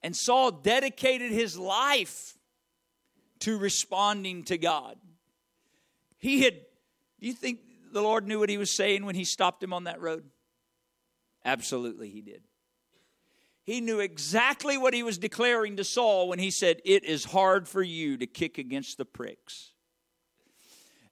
And 0.03 0.17
Saul 0.17 0.51
dedicated 0.51 1.31
his 1.31 1.59
life 1.59 2.39
to 3.41 3.59
responding 3.59 4.45
to 4.45 4.59
God. 4.59 4.97
He 6.19 6.43
had, 6.43 6.55
do 7.21 7.27
you 7.27 7.33
think 7.33 7.61
the 7.93 8.03
Lord 8.03 8.27
knew 8.27 8.39
what 8.39 8.51
he 8.51 8.59
was 8.59 8.71
saying 8.71 9.05
when 9.05 9.15
he 9.15 9.25
stopped 9.25 9.63
him 9.63 9.73
on 9.73 9.85
that 9.85 10.01
road? 10.01 10.25
Absolutely, 11.45 12.11
he 12.11 12.21
did. 12.21 12.43
He 13.63 13.81
knew 13.81 14.01
exactly 14.01 14.77
what 14.77 14.95
he 14.95 15.03
was 15.03 15.19
declaring 15.19 15.77
to 15.77 15.85
Saul 15.85 16.29
when 16.29 16.39
he 16.39 16.51
said, 16.51 16.81
It 16.85 17.05
is 17.05 17.25
hard 17.25 17.69
for 17.69 17.83
you 17.83 18.17
to 18.17 18.27
kick 18.27 18.59
against 18.59 18.99
the 18.99 19.05
pricks. 19.05 19.73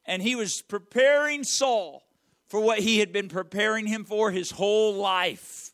And 0.04 0.22
he 0.22 0.34
was 0.34 0.62
preparing 0.62 1.44
Saul 1.44 2.02
for 2.48 2.60
what 2.60 2.78
he 2.80 2.98
had 2.98 3.12
been 3.12 3.28
preparing 3.28 3.86
him 3.86 4.04
for 4.04 4.30
his 4.30 4.50
whole 4.50 4.94
life 4.94 5.70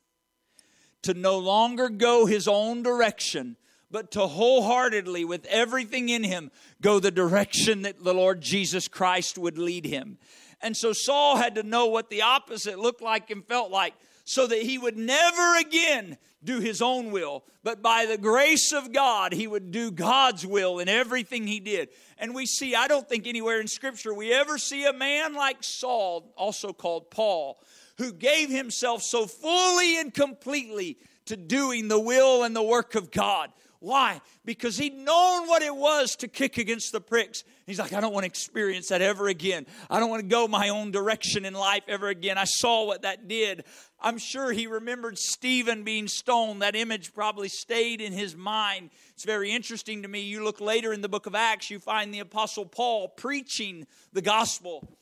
to 1.03 1.15
no 1.15 1.39
longer 1.39 1.89
go 1.89 2.27
his 2.27 2.49
own 2.49 2.83
direction, 2.83 3.57
but 3.95 4.11
to 4.11 4.27
wholeheartedly, 4.27 5.25
with 5.25 5.47
everything 5.47 6.09
in 6.09 6.25
him, 6.25 6.51
go 6.83 6.99
the 6.99 7.13
direction 7.13 7.83
that 7.83 8.03
the 8.03 8.13
Lord 8.13 8.41
Jesus 8.41 8.89
Christ 8.89 9.39
would 9.39 9.57
lead 9.57 9.85
him. 9.85 10.19
And 10.61 10.77
so 10.77 10.93
Saul 10.93 11.37
had 11.37 11.55
to 11.55 11.63
know 11.63 11.87
what 11.87 12.11
the 12.11 12.23
opposite 12.23 12.77
looked 12.77 13.03
like 13.03 13.31
and 13.31 13.47
felt 13.47 13.71
like 13.71 13.95
so 14.25 14.49
that 14.49 14.63
he 14.63 14.79
would 14.79 14.97
never 14.97 15.59
again 15.59 16.19
do 16.43 16.59
his 16.59 16.83
own 16.83 17.13
will, 17.13 17.45
but 17.63 17.83
by 17.83 18.05
the 18.05 18.19
grace 18.19 18.73
of 18.73 18.93
God, 18.93 19.33
he 19.33 19.47
would 19.47 19.71
do 19.71 19.93
God's 19.93 20.45
will 20.45 20.81
in 20.81 20.89
everything 20.89 21.47
he 21.47 21.61
did. 21.61 21.89
And 22.19 22.35
we 22.35 22.47
see, 22.47 22.75
I 22.75 22.89
don't 22.89 23.09
think 23.09 23.29
anywhere 23.29 23.61
in 23.61 23.69
Scripture 23.69 24.13
we 24.13 24.33
ever 24.33 24.59
see 24.59 24.87
a 24.87 24.93
man 24.93 25.35
like 25.35 25.59
Saul, 25.61 26.33
also 26.37 26.73
called 26.73 27.13
Paul, 27.13 27.61
who 27.99 28.13
gave 28.13 28.51
himself 28.51 29.03
so 29.03 29.29
fully 29.29 30.01
and 30.01 30.13
completely 30.13 30.99
to 31.27 31.37
doing 31.37 31.87
the 31.87 32.01
will 32.01 32.43
and 32.43 32.55
the 32.55 32.63
work 32.63 32.97
of 32.97 33.13
God. 33.13 33.51
Why? 33.85 34.23
Because 34.47 34.79
he'd 34.79 34.95
known 34.95 35.47
what 35.47 35.61
it 35.61 35.77
was 35.77 36.17
to 36.17 36.29
kick 36.29 36.57
against 36.57 36.91
the 36.91 37.03
pricks. 37.03 37.45
He's 37.67 37.79
like, 37.79 37.93
I 37.93 38.01
don't 38.01 38.15
want 38.15 38.25
to 38.25 38.29
experience 38.29 38.89
that 38.89 39.03
ever 39.03 39.29
again. 39.29 39.67
I 39.91 40.01
don't 40.01 40.09
want 40.09 40.23
to 40.23 40.29
go 40.29 40.49
my 40.49 40.71
own 40.71 40.91
direction 40.91 41.45
in 41.45 41.53
life 41.53 41.83
ever 41.87 42.09
again. 42.09 42.39
I 42.39 42.45
saw 42.45 42.87
what 42.87 43.03
that 43.03 43.29
did. 43.29 43.65
I'm 44.01 44.17
sure 44.17 44.53
he 44.53 44.67
remembered 44.67 45.19
Stephen 45.19 45.85
being 45.85 46.09
stoned. 46.09 46.63
That 46.63 46.75
image 46.75 47.13
probably 47.13 47.51
stayed 47.51 48.01
in 48.01 48.15
his 48.15 48.35
mind. 48.35 48.89
It's 49.13 49.27
very 49.27 49.53
interesting 49.53 50.01
to 50.01 50.09
me. 50.09 50.23
You 50.23 50.43
look 50.45 50.63
later 50.63 50.95
in 50.95 51.03
the 51.03 51.09
book 51.11 51.27
of 51.27 51.35
Acts, 51.35 51.71
you 51.71 51.79
find 51.79 52.13
the 52.13 52.21
Apostle 52.21 52.65
Paul 52.65 53.09
preaching 53.09 53.87
the 54.15 54.23
gospel. 54.23 54.97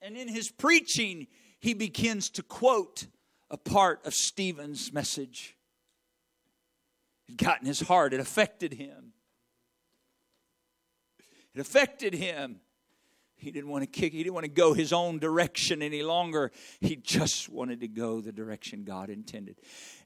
And 0.00 0.16
in 0.16 0.28
his 0.28 0.48
preaching, 0.48 1.26
he 1.58 1.74
begins 1.74 2.30
to 2.30 2.44
quote 2.44 3.08
a 3.50 3.56
part 3.56 4.06
of 4.06 4.14
Stephen's 4.14 4.92
message. 4.92 5.56
It 7.28 7.36
got 7.36 7.60
in 7.60 7.66
his 7.66 7.80
heart, 7.80 8.14
it 8.14 8.20
affected 8.20 8.74
him. 8.74 9.12
It 11.54 11.60
affected 11.60 12.14
him. 12.14 12.60
He 13.36 13.52
didn't 13.52 13.70
want 13.70 13.82
to 13.82 13.86
kick, 13.86 14.12
he 14.12 14.22
didn't 14.22 14.34
want 14.34 14.44
to 14.44 14.50
go 14.50 14.74
his 14.74 14.92
own 14.92 15.20
direction 15.20 15.80
any 15.80 16.02
longer. 16.02 16.50
He 16.80 16.96
just 16.96 17.48
wanted 17.48 17.80
to 17.80 17.88
go 17.88 18.20
the 18.20 18.32
direction 18.32 18.82
God 18.82 19.10
intended. 19.10 19.60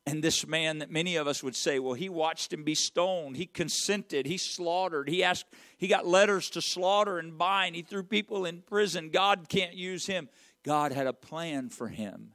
And 0.04 0.22
this 0.22 0.46
man 0.46 0.80
that 0.80 0.90
many 0.90 1.16
of 1.16 1.26
us 1.26 1.42
would 1.42 1.56
say, 1.56 1.78
well, 1.78 1.94
he 1.94 2.10
watched 2.10 2.52
him 2.52 2.62
be 2.62 2.74
stoned. 2.74 3.36
He 3.36 3.46
consented. 3.46 4.26
He 4.26 4.36
slaughtered. 4.36 5.08
He 5.08 5.24
asked, 5.24 5.46
he 5.78 5.88
got 5.88 6.06
letters 6.06 6.50
to 6.50 6.60
slaughter 6.60 7.18
and 7.18 7.38
bind. 7.38 7.74
He 7.74 7.82
threw 7.82 8.02
people 8.02 8.44
in 8.44 8.60
prison. 8.62 9.08
God 9.10 9.48
can't 9.48 9.74
use 9.74 10.06
him. 10.06 10.28
God 10.62 10.92
had 10.92 11.06
a 11.06 11.12
plan 11.12 11.70
for 11.70 11.88
him. 11.88 12.34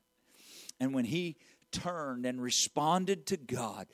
And 0.79 0.93
when 0.93 1.05
he 1.05 1.37
turned 1.71 2.25
and 2.25 2.41
responded 2.41 3.27
to 3.27 3.37
God, 3.37 3.87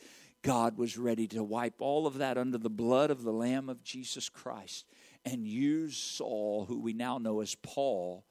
God 0.43 0.77
was 0.77 0.97
ready 0.97 1.25
to 1.27 1.43
wipe 1.43 1.81
all 1.81 2.05
of 2.05 2.17
that 2.17 2.37
under 2.37 2.57
the 2.57 2.69
blood 2.69 3.09
of 3.09 3.23
the 3.23 3.31
Lamb 3.31 3.69
of 3.69 3.81
Jesus 3.81 4.27
Christ 4.27 4.85
and 5.25 5.47
use 5.47 5.95
Saul, 5.95 6.65
who 6.65 6.79
we 6.79 6.91
now 6.91 7.17
know 7.17 7.39
as 7.39 7.55
Paul, 7.55 8.25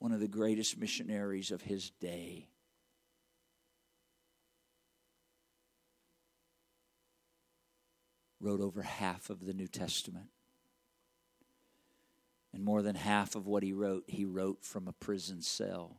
one 0.00 0.12
of 0.12 0.18
the 0.18 0.28
greatest 0.28 0.76
missionaries 0.76 1.52
of 1.52 1.62
his 1.62 1.90
day. 1.90 2.48
Wrote 8.40 8.60
over 8.60 8.82
half 8.82 9.30
of 9.30 9.46
the 9.46 9.54
New 9.54 9.68
Testament. 9.68 10.26
And 12.52 12.64
more 12.64 12.82
than 12.82 12.96
half 12.96 13.36
of 13.36 13.46
what 13.46 13.62
he 13.62 13.72
wrote, 13.72 14.04
he 14.08 14.24
wrote 14.24 14.64
from 14.64 14.88
a 14.88 14.92
prison 14.92 15.40
cell. 15.40 15.98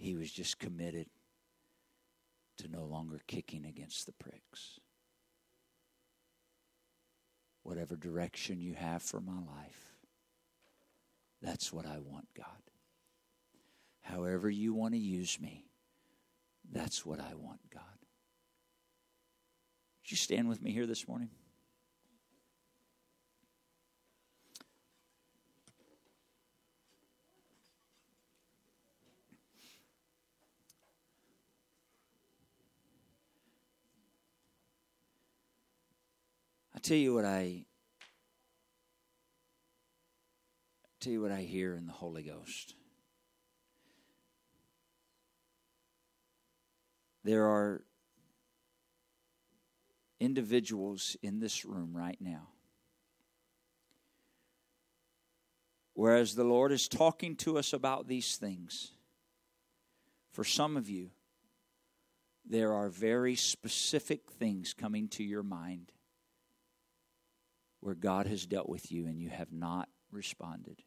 He 0.00 0.14
was 0.14 0.32
just 0.32 0.58
committed 0.58 1.06
to 2.56 2.68
no 2.68 2.84
longer 2.86 3.20
kicking 3.26 3.66
against 3.66 4.06
the 4.06 4.12
pricks. 4.12 4.80
Whatever 7.62 7.96
direction 7.96 8.62
you 8.62 8.72
have 8.72 9.02
for 9.02 9.20
my 9.20 9.34
life, 9.34 9.92
that's 11.42 11.70
what 11.70 11.84
I 11.84 11.98
want, 11.98 12.28
God. 12.34 12.46
However 14.00 14.48
you 14.48 14.72
want 14.72 14.94
to 14.94 15.00
use 15.00 15.38
me, 15.38 15.66
that's 16.72 17.04
what 17.04 17.20
I 17.20 17.34
want, 17.34 17.60
God. 17.70 17.82
Would 20.02 20.10
you 20.10 20.16
stand 20.16 20.48
with 20.48 20.62
me 20.62 20.72
here 20.72 20.86
this 20.86 21.06
morning? 21.06 21.28
I 36.80 36.82
tell 36.82 36.96
you 36.96 37.12
what 37.12 37.26
I 37.26 37.66
tell 40.98 41.12
you 41.12 41.20
what 41.20 41.30
I 41.30 41.42
hear 41.42 41.74
in 41.74 41.86
the 41.86 41.92
Holy 41.92 42.22
Ghost. 42.22 42.74
There 47.22 47.44
are 47.44 47.84
individuals 50.20 51.18
in 51.22 51.38
this 51.38 51.66
room 51.66 51.94
right 51.94 52.16
now. 52.18 52.48
Whereas 55.92 56.34
the 56.34 56.44
Lord 56.44 56.72
is 56.72 56.88
talking 56.88 57.36
to 57.36 57.58
us 57.58 57.74
about 57.74 58.08
these 58.08 58.38
things, 58.38 58.92
for 60.30 60.44
some 60.44 60.78
of 60.78 60.88
you, 60.88 61.10
there 62.48 62.72
are 62.72 62.88
very 62.88 63.36
specific 63.36 64.30
things 64.30 64.72
coming 64.72 65.08
to 65.08 65.22
your 65.22 65.42
mind 65.42 65.92
where 67.80 67.94
God 67.94 68.26
has 68.26 68.46
dealt 68.46 68.68
with 68.68 68.92
you 68.92 69.06
and 69.06 69.20
you 69.20 69.28
have 69.30 69.52
not 69.52 69.88
responded 70.12 70.82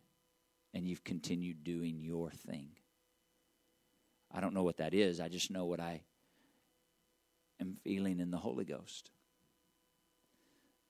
and 0.73 0.87
you've 0.87 1.03
continued 1.03 1.63
doing 1.63 1.99
your 1.99 2.31
thing. 2.31 2.69
I 4.31 4.41
don't 4.41 4.53
know 4.53 4.63
what 4.63 4.77
that 4.77 4.93
is. 4.93 5.19
I 5.19 5.27
just 5.27 5.51
know 5.51 5.65
what 5.65 5.79
I 5.79 6.01
am 7.59 7.77
feeling 7.83 8.19
in 8.19 8.31
the 8.31 8.37
Holy 8.37 8.65
Ghost. 8.65 9.11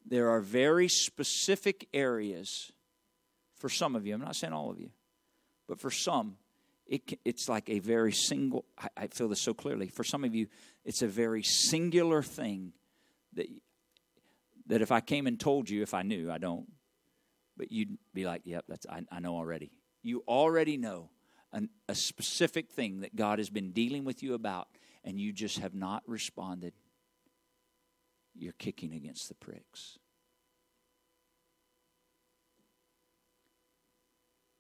There 0.06 0.30
are 0.30 0.41
very 0.41 0.88
specific 0.88 1.88
areas 1.93 2.72
for 3.56 3.70
some 3.70 3.95
of 3.95 4.06
you. 4.06 4.14
I'm 4.14 4.22
not 4.22 4.36
saying 4.36 4.54
all 4.54 4.70
of 4.70 4.80
you, 4.80 4.89
but 5.68 5.80
for 5.80 5.91
some, 5.91 6.38
it, 6.86 7.20
it's 7.24 7.47
like 7.47 7.70
a 7.70 7.80
very 7.80 8.12
single. 8.12 8.66
I, 8.78 8.88
I 8.97 9.08
feel 9.08 9.30
this 9.30 9.41
so 9.41 9.54
clearly. 9.54 9.88
For 9.88 10.04
some 10.04 10.24
of 10.24 10.36
you, 10.36 10.47
it's 10.84 11.01
a 11.01 11.08
very 11.08 11.43
singular 11.43 12.22
thing 12.22 12.74
that 13.34 13.47
that 14.68 14.82
if 14.82 14.91
I 14.91 15.01
came 15.01 15.28
and 15.28 15.39
told 15.39 15.70
you, 15.70 15.82
if 15.82 15.93
I 15.93 16.03
knew, 16.03 16.32
I 16.32 16.38
don't, 16.38 16.68
but 17.57 17.72
you'd 17.72 17.97
be 18.14 18.26
like, 18.26 18.41
yep, 18.45 18.66
that's 18.68 18.86
I, 18.88 19.03
I 19.11 19.20
know 19.20 19.36
already. 19.36 19.72
You 20.01 20.24
already 20.28 20.78
know 20.78 21.09
an, 21.51 21.70
a 21.88 21.95
specific 21.95 22.72
thing 22.72 23.01
that 23.01 23.16
God 23.16 23.39
has 23.39 23.49
been 23.49 23.72
dealing 23.72 24.05
with 24.05 24.24
you 24.24 24.34
about, 24.34 24.68
and 25.03 25.20
you 25.20 25.32
just 25.32 25.59
have 25.59 25.74
not 25.74 26.03
responded. 26.07 26.74
You're 28.36 28.53
kicking 28.53 28.93
against 28.93 29.30
the 29.30 29.36
pricks. 29.36 29.99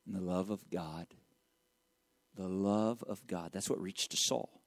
And 0.05 0.15
the 0.15 0.21
love 0.21 0.49
of 0.49 0.69
God, 0.69 1.07
the 2.35 2.47
love 2.47 3.03
of 3.07 3.25
God, 3.25 3.51
that's 3.53 3.69
what 3.69 3.81
reached 3.81 4.11
to 4.11 4.17
Saul. 4.17 4.61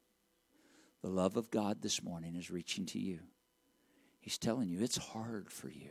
The 1.02 1.10
love 1.10 1.36
of 1.36 1.50
God 1.50 1.82
this 1.82 2.02
morning 2.02 2.36
is 2.36 2.50
reaching 2.50 2.86
to 2.86 2.98
you. 2.98 3.20
He's 4.26 4.38
telling 4.38 4.68
you 4.68 4.80
it's 4.82 4.96
hard 4.96 5.52
for 5.52 5.68
you. 5.68 5.90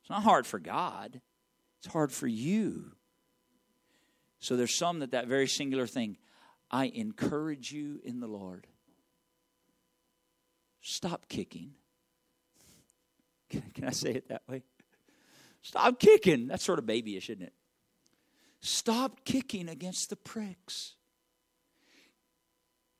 It's 0.00 0.08
not 0.08 0.22
hard 0.22 0.46
for 0.46 0.58
God, 0.58 1.20
it's 1.78 1.92
hard 1.92 2.10
for 2.10 2.26
you. 2.26 2.92
So 4.40 4.56
there's 4.56 4.74
some 4.74 5.00
that 5.00 5.10
that 5.10 5.26
very 5.26 5.46
singular 5.46 5.86
thing, 5.86 6.16
I 6.70 6.86
encourage 6.86 7.70
you 7.70 8.00
in 8.02 8.20
the 8.20 8.26
Lord. 8.26 8.66
Stop 10.80 11.28
kicking. 11.28 11.72
Can, 13.50 13.62
can 13.74 13.84
I 13.84 13.90
say 13.90 14.12
it 14.12 14.28
that 14.28 14.42
way? 14.48 14.62
Stop 15.60 16.00
kicking. 16.00 16.46
That's 16.46 16.64
sort 16.64 16.78
of 16.78 16.86
babyish, 16.86 17.28
isn't 17.28 17.42
it? 17.42 17.52
Stop 18.60 19.24
kicking 19.26 19.68
against 19.68 20.08
the 20.08 20.16
pricks. 20.16 20.94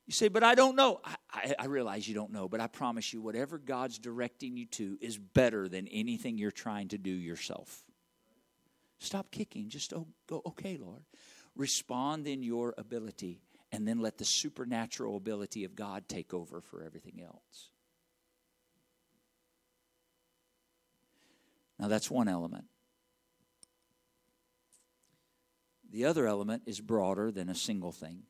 You 0.08 0.14
say, 0.14 0.28
but 0.28 0.42
I 0.42 0.54
don't 0.54 0.74
know. 0.74 1.02
I, 1.04 1.16
I, 1.30 1.54
I, 1.58 1.66
realize 1.66 2.08
you 2.08 2.14
don't 2.14 2.32
know, 2.32 2.48
but 2.48 2.62
I 2.62 2.66
promise 2.66 3.12
you, 3.12 3.20
whatever 3.20 3.58
God's 3.58 3.98
directing 3.98 4.56
you 4.56 4.64
to 4.64 4.96
is 5.02 5.18
better 5.18 5.68
than 5.68 5.86
anything 5.88 6.38
you're 6.38 6.50
trying 6.50 6.88
to 6.88 6.98
do 6.98 7.10
yourself. 7.10 7.82
Stop 8.98 9.30
kicking. 9.30 9.68
Just 9.68 9.92
oh, 9.92 10.06
go, 10.26 10.40
okay, 10.46 10.78
Lord. 10.80 11.02
Respond 11.54 12.26
in 12.26 12.42
your 12.42 12.74
ability, 12.78 13.42
and 13.70 13.86
then 13.86 13.98
let 13.98 14.16
the 14.16 14.24
supernatural 14.24 15.18
ability 15.18 15.64
of 15.64 15.76
God 15.76 16.08
take 16.08 16.32
over 16.32 16.62
for 16.62 16.82
everything 16.82 17.20
else. 17.22 17.68
Now, 21.78 21.88
that's 21.88 22.10
one 22.10 22.28
element. 22.28 22.64
The 25.90 26.06
other 26.06 26.26
element 26.26 26.62
is 26.64 26.80
broader 26.80 27.30
than 27.30 27.50
a 27.50 27.54
single 27.54 27.92
thing. 27.92 28.22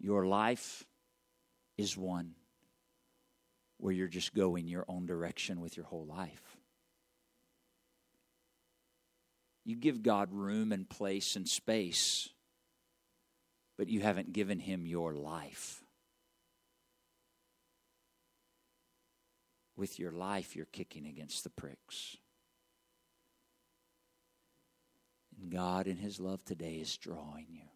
Your 0.00 0.26
life 0.26 0.84
is 1.76 1.96
one 1.96 2.34
where 3.76 3.92
you're 3.92 4.08
just 4.08 4.34
going 4.34 4.66
your 4.66 4.84
own 4.88 5.06
direction 5.06 5.60
with 5.60 5.76
your 5.76 5.86
whole 5.86 6.06
life. 6.06 6.56
You 9.64 9.76
give 9.76 10.02
God 10.02 10.32
room 10.32 10.72
and 10.72 10.88
place 10.88 11.36
and 11.36 11.48
space, 11.48 12.28
but 13.76 13.88
you 13.88 14.00
haven't 14.00 14.32
given 14.32 14.58
Him 14.58 14.86
your 14.86 15.14
life. 15.14 15.82
With 19.76 19.98
your 19.98 20.12
life, 20.12 20.56
you're 20.56 20.66
kicking 20.66 21.06
against 21.06 21.44
the 21.44 21.50
pricks. 21.50 22.16
And 25.40 25.50
God, 25.50 25.86
in 25.86 25.96
His 25.96 26.20
love 26.20 26.44
today, 26.44 26.74
is 26.74 26.96
drawing 26.96 27.46
you, 27.50 27.68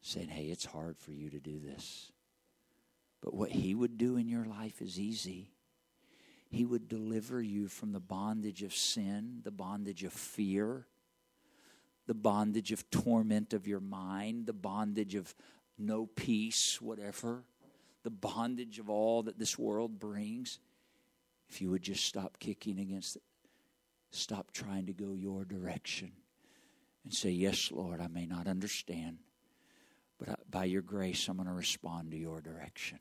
saying, 0.00 0.28
Hey, 0.28 0.44
it's 0.44 0.64
hard 0.64 0.98
for 0.98 1.12
you 1.12 1.30
to 1.30 1.40
do 1.40 1.58
this. 1.58 2.12
But 3.22 3.34
what 3.34 3.50
He 3.50 3.74
would 3.74 3.98
do 3.98 4.16
in 4.16 4.28
your 4.28 4.44
life 4.44 4.80
is 4.80 4.98
easy. 4.98 5.52
He 6.48 6.64
would 6.64 6.88
deliver 6.88 7.40
you 7.40 7.68
from 7.68 7.92
the 7.92 8.00
bondage 8.00 8.62
of 8.62 8.74
sin, 8.74 9.40
the 9.44 9.52
bondage 9.52 10.02
of 10.02 10.12
fear, 10.12 10.86
the 12.06 12.14
bondage 12.14 12.72
of 12.72 12.90
torment 12.90 13.52
of 13.52 13.68
your 13.68 13.80
mind, 13.80 14.46
the 14.46 14.52
bondage 14.52 15.14
of 15.14 15.32
no 15.78 16.06
peace, 16.06 16.80
whatever, 16.80 17.44
the 18.02 18.10
bondage 18.10 18.80
of 18.80 18.90
all 18.90 19.22
that 19.22 19.38
this 19.38 19.56
world 19.56 20.00
brings. 20.00 20.58
If 21.48 21.62
you 21.62 21.70
would 21.70 21.82
just 21.82 22.04
stop 22.04 22.38
kicking 22.40 22.80
against 22.80 23.16
it, 23.16 23.22
stop 24.10 24.50
trying 24.50 24.86
to 24.86 24.92
go 24.92 25.12
your 25.12 25.44
direction, 25.44 26.10
and 27.04 27.14
say, 27.14 27.30
Yes, 27.30 27.70
Lord, 27.70 28.00
I 28.00 28.08
may 28.08 28.26
not 28.26 28.48
understand, 28.48 29.18
but 30.20 30.50
by 30.50 30.64
your 30.64 30.82
grace, 30.82 31.28
I'm 31.28 31.36
going 31.36 31.48
to 31.48 31.54
respond 31.54 32.10
to 32.10 32.16
your 32.16 32.40
direction. 32.40 32.98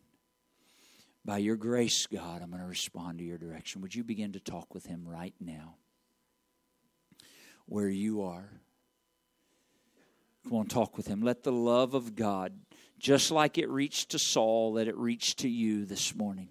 By 1.26 1.39
your 1.39 1.57
grace, 1.57 2.07
God, 2.07 2.41
I'm 2.41 2.49
going 2.49 2.61
to 2.61 2.67
respond 2.67 3.20
to 3.20 3.26
your 3.26 3.38
direction. 3.38 3.82
Would 3.82 3.93
you 3.93 4.03
begin 4.03 4.32
to 4.32 4.39
talk 4.39 4.74
with 4.74 4.86
him 4.86 5.03
right 5.05 5.34
now? 5.39 5.76
Where 7.65 7.89
you 7.89 8.22
are. 8.24 8.49
Come 10.43 10.57
on, 10.57 10.67
talk 10.67 10.95
with 10.95 11.07
him. 11.07 11.22
Let 11.22 11.43
the 11.43 11.51
love 11.51 11.93
of 11.93 12.15
God, 12.15 12.53
just 12.97 13.32
like 13.32 13.57
it 13.57 13.70
reached 13.70 14.11
to 14.11 14.20
Saul, 14.20 14.74
let 14.74 14.88
it 14.88 14.95
reach 14.95 15.36
to 15.38 15.49
you 15.49 15.86
this 15.86 16.15
morning. 16.15 16.49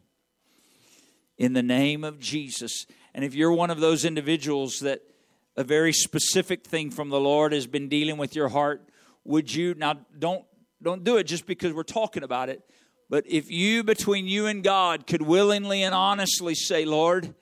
In 1.38 1.54
the 1.54 1.62
name 1.62 2.04
of 2.04 2.20
Jesus. 2.20 2.86
And 3.14 3.24
if 3.24 3.34
you're 3.34 3.52
one 3.52 3.70
of 3.70 3.80
those 3.80 4.04
individuals 4.04 4.80
that 4.80 5.00
a 5.56 5.64
very 5.64 5.92
specific 5.92 6.64
thing 6.64 6.90
from 6.90 7.08
the 7.08 7.18
Lord 7.18 7.52
has 7.52 7.66
been 7.66 7.88
dealing 7.88 8.18
with 8.18 8.36
your 8.36 8.50
heart, 8.50 8.88
would 9.24 9.52
you 9.52 9.74
now 9.74 9.94
don't 10.18 10.44
don't 10.82 11.04
do 11.04 11.16
it 11.16 11.24
just 11.24 11.46
because 11.46 11.72
we're 11.72 11.82
talking 11.82 12.22
about 12.22 12.48
it, 12.48 12.62
but 13.10 13.24
if 13.26 13.50
you 13.50 13.82
between 13.82 14.26
you 14.26 14.46
and 14.46 14.62
God 14.62 15.06
could 15.06 15.22
willingly 15.22 15.82
and 15.82 15.94
honestly 15.94 16.54
say, 16.54 16.84
Lord, 16.84 17.34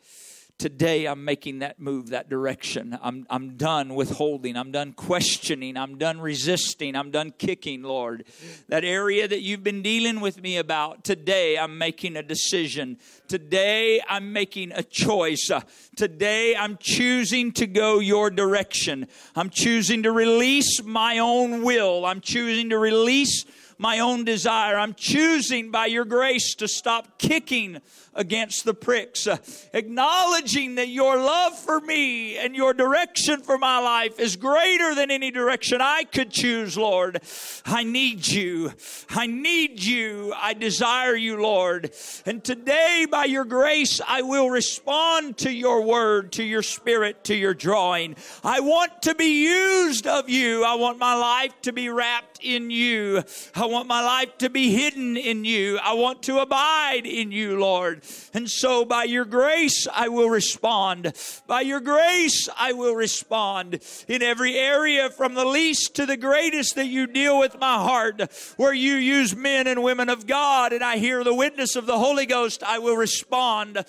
today 0.58 1.06
I'm 1.06 1.24
making 1.24 1.58
that 1.58 1.78
move, 1.78 2.10
that 2.10 2.28
direction. 2.28 2.98
I'm, 3.02 3.26
I'm 3.28 3.56
done 3.56 3.94
withholding. 3.94 4.56
I'm 4.56 4.72
done 4.72 4.92
questioning. 4.92 5.76
I'm 5.76 5.98
done 5.98 6.20
resisting. 6.20 6.96
I'm 6.96 7.10
done 7.10 7.32
kicking, 7.36 7.82
Lord. 7.82 8.24
That 8.68 8.84
area 8.84 9.28
that 9.28 9.42
you've 9.42 9.62
been 9.62 9.82
dealing 9.82 10.20
with 10.20 10.40
me 10.40 10.56
about, 10.56 11.04
today 11.04 11.58
I'm 11.58 11.78
making 11.78 12.16
a 12.16 12.22
decision. 12.22 12.98
Today 13.28 14.00
I'm 14.08 14.32
making 14.32 14.72
a 14.72 14.82
choice. 14.82 15.50
Uh, 15.50 15.60
today 15.96 16.56
I'm 16.56 16.78
choosing 16.80 17.52
to 17.52 17.66
go 17.66 17.98
your 17.98 18.30
direction. 18.30 19.08
I'm 19.34 19.50
choosing 19.50 20.04
to 20.04 20.12
release 20.12 20.82
my 20.82 21.18
own 21.18 21.62
will. 21.62 22.06
I'm 22.06 22.20
choosing 22.20 22.70
to 22.70 22.78
release 22.78 23.44
my 23.78 23.98
own 24.00 24.24
desire. 24.24 24.76
I'm 24.76 24.94
choosing 24.94 25.70
by 25.70 25.86
your 25.86 26.04
grace 26.04 26.54
to 26.56 26.68
stop 26.68 27.18
kicking 27.18 27.80
against 28.16 28.64
the 28.64 28.74
pricks, 28.74 29.26
uh, 29.26 29.36
acknowledging 29.72 30.76
that 30.76 30.88
your 30.88 31.16
love 31.18 31.56
for 31.58 31.80
me 31.80 32.38
and 32.38 32.56
your 32.56 32.72
direction 32.72 33.42
for 33.42 33.58
my 33.58 33.78
life 33.78 34.18
is 34.18 34.36
greater 34.36 34.94
than 34.94 35.10
any 35.10 35.30
direction 35.30 35.80
I 35.80 36.04
could 36.04 36.30
choose, 36.30 36.76
Lord. 36.76 37.20
I 37.64 37.84
need 37.84 38.26
you. 38.26 38.72
I 39.10 39.26
need 39.26 39.82
you. 39.82 40.32
I 40.34 40.54
desire 40.54 41.14
you, 41.14 41.40
Lord. 41.40 41.92
And 42.24 42.42
today, 42.42 43.06
by 43.10 43.26
your 43.26 43.44
grace, 43.44 44.00
I 44.06 44.22
will 44.22 44.50
respond 44.50 45.38
to 45.38 45.52
your 45.52 45.82
word, 45.82 46.32
to 46.32 46.42
your 46.42 46.62
spirit, 46.62 47.24
to 47.24 47.34
your 47.34 47.54
drawing. 47.54 48.16
I 48.42 48.60
want 48.60 49.02
to 49.02 49.14
be 49.14 49.44
used 49.44 50.06
of 50.06 50.30
you. 50.30 50.64
I 50.64 50.76
want 50.76 50.98
my 50.98 51.14
life 51.14 51.52
to 51.62 51.72
be 51.72 51.90
wrapped 51.90 52.38
in 52.42 52.70
you. 52.70 53.22
I 53.66 53.68
want 53.68 53.88
my 53.88 54.00
life 54.00 54.38
to 54.38 54.48
be 54.48 54.70
hidden 54.70 55.16
in 55.16 55.44
you. 55.44 55.80
I 55.82 55.94
want 55.94 56.22
to 56.22 56.38
abide 56.38 57.04
in 57.04 57.32
you, 57.32 57.58
Lord. 57.58 58.02
And 58.32 58.48
so, 58.48 58.84
by 58.84 59.02
your 59.02 59.24
grace, 59.24 59.88
I 59.92 60.06
will 60.06 60.30
respond. 60.30 61.12
By 61.48 61.62
your 61.62 61.80
grace, 61.80 62.48
I 62.56 62.74
will 62.74 62.94
respond 62.94 63.80
in 64.06 64.22
every 64.22 64.54
area 64.56 65.10
from 65.10 65.34
the 65.34 65.44
least 65.44 65.96
to 65.96 66.06
the 66.06 66.16
greatest 66.16 66.76
that 66.76 66.86
you 66.86 67.08
deal 67.08 67.40
with 67.40 67.58
my 67.58 67.74
heart, 67.74 68.22
where 68.56 68.72
you 68.72 68.94
use 68.94 69.34
men 69.34 69.66
and 69.66 69.82
women 69.82 70.10
of 70.10 70.28
God, 70.28 70.72
and 70.72 70.84
I 70.84 70.98
hear 70.98 71.24
the 71.24 71.34
witness 71.34 71.74
of 71.74 71.86
the 71.86 71.98
Holy 71.98 72.24
Ghost, 72.24 72.62
I 72.62 72.78
will 72.78 72.96
respond. 72.96 73.84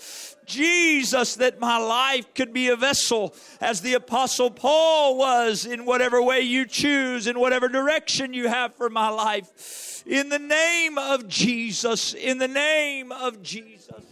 Jesus, 0.48 1.36
that 1.36 1.60
my 1.60 1.78
life 1.78 2.34
could 2.34 2.54
be 2.54 2.70
a 2.70 2.76
vessel 2.76 3.36
as 3.62 3.82
the 3.82 3.94
Apostle 3.94 4.50
Paul 4.50 5.18
was 5.18 5.66
in 5.66 5.86
whatever 5.86 6.22
way 6.24 6.42
you 6.42 6.66
choose, 6.66 7.28
in 7.28 7.40
whatever 7.40 7.68
direction 7.68 8.34
you 8.34 8.48
have 8.48 8.74
for 8.76 8.90
my 8.90 9.10
life. 9.10 10.04
In 10.08 10.30
the 10.30 10.40
name 10.40 10.98
of 10.98 11.28
Jesus, 11.28 12.14
in 12.14 12.38
the 12.40 12.48
name 12.48 13.12
of 13.12 13.44
Jesus. 13.44 14.07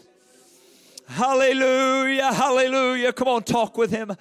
Hallelujah, 1.08 2.34
hallelujah. 2.34 3.14
Come 3.14 3.28
on, 3.28 3.44
talk 3.44 3.78
with 3.78 3.92
him. 3.92 4.12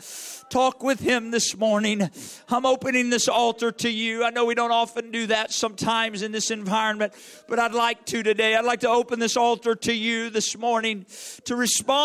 Talk 0.51 0.83
with 0.83 1.01
him 1.01 1.31
this 1.31 1.57
morning. 1.57 2.09
I'm 2.49 2.67
opening 2.67 3.09
this 3.09 3.27
altar 3.27 3.73
to 3.73 3.91
you. 3.91 4.23
I 4.23 4.31
know 4.31 4.45
we 4.45 4.55
don't 4.55 4.71
often 4.71 5.11
do 5.11 5.27
that 5.29 5.51
sometimes 5.51 6.21
in 6.21 6.31
this 6.31 6.51
environment, 6.51 7.15
but 7.49 7.59
I'd 7.59 7.73
like 7.73 8.05
to 8.07 8.23
today. 8.23 8.55
I'd 8.55 8.67
like 8.67 8.81
to 8.81 8.91
open 8.91 9.19
this 9.19 9.37
altar 9.37 9.75
to 9.75 9.95
you 9.95 10.29
this 10.29 10.57
morning 10.59 11.07
to 11.45 11.57
respond. 11.57 12.05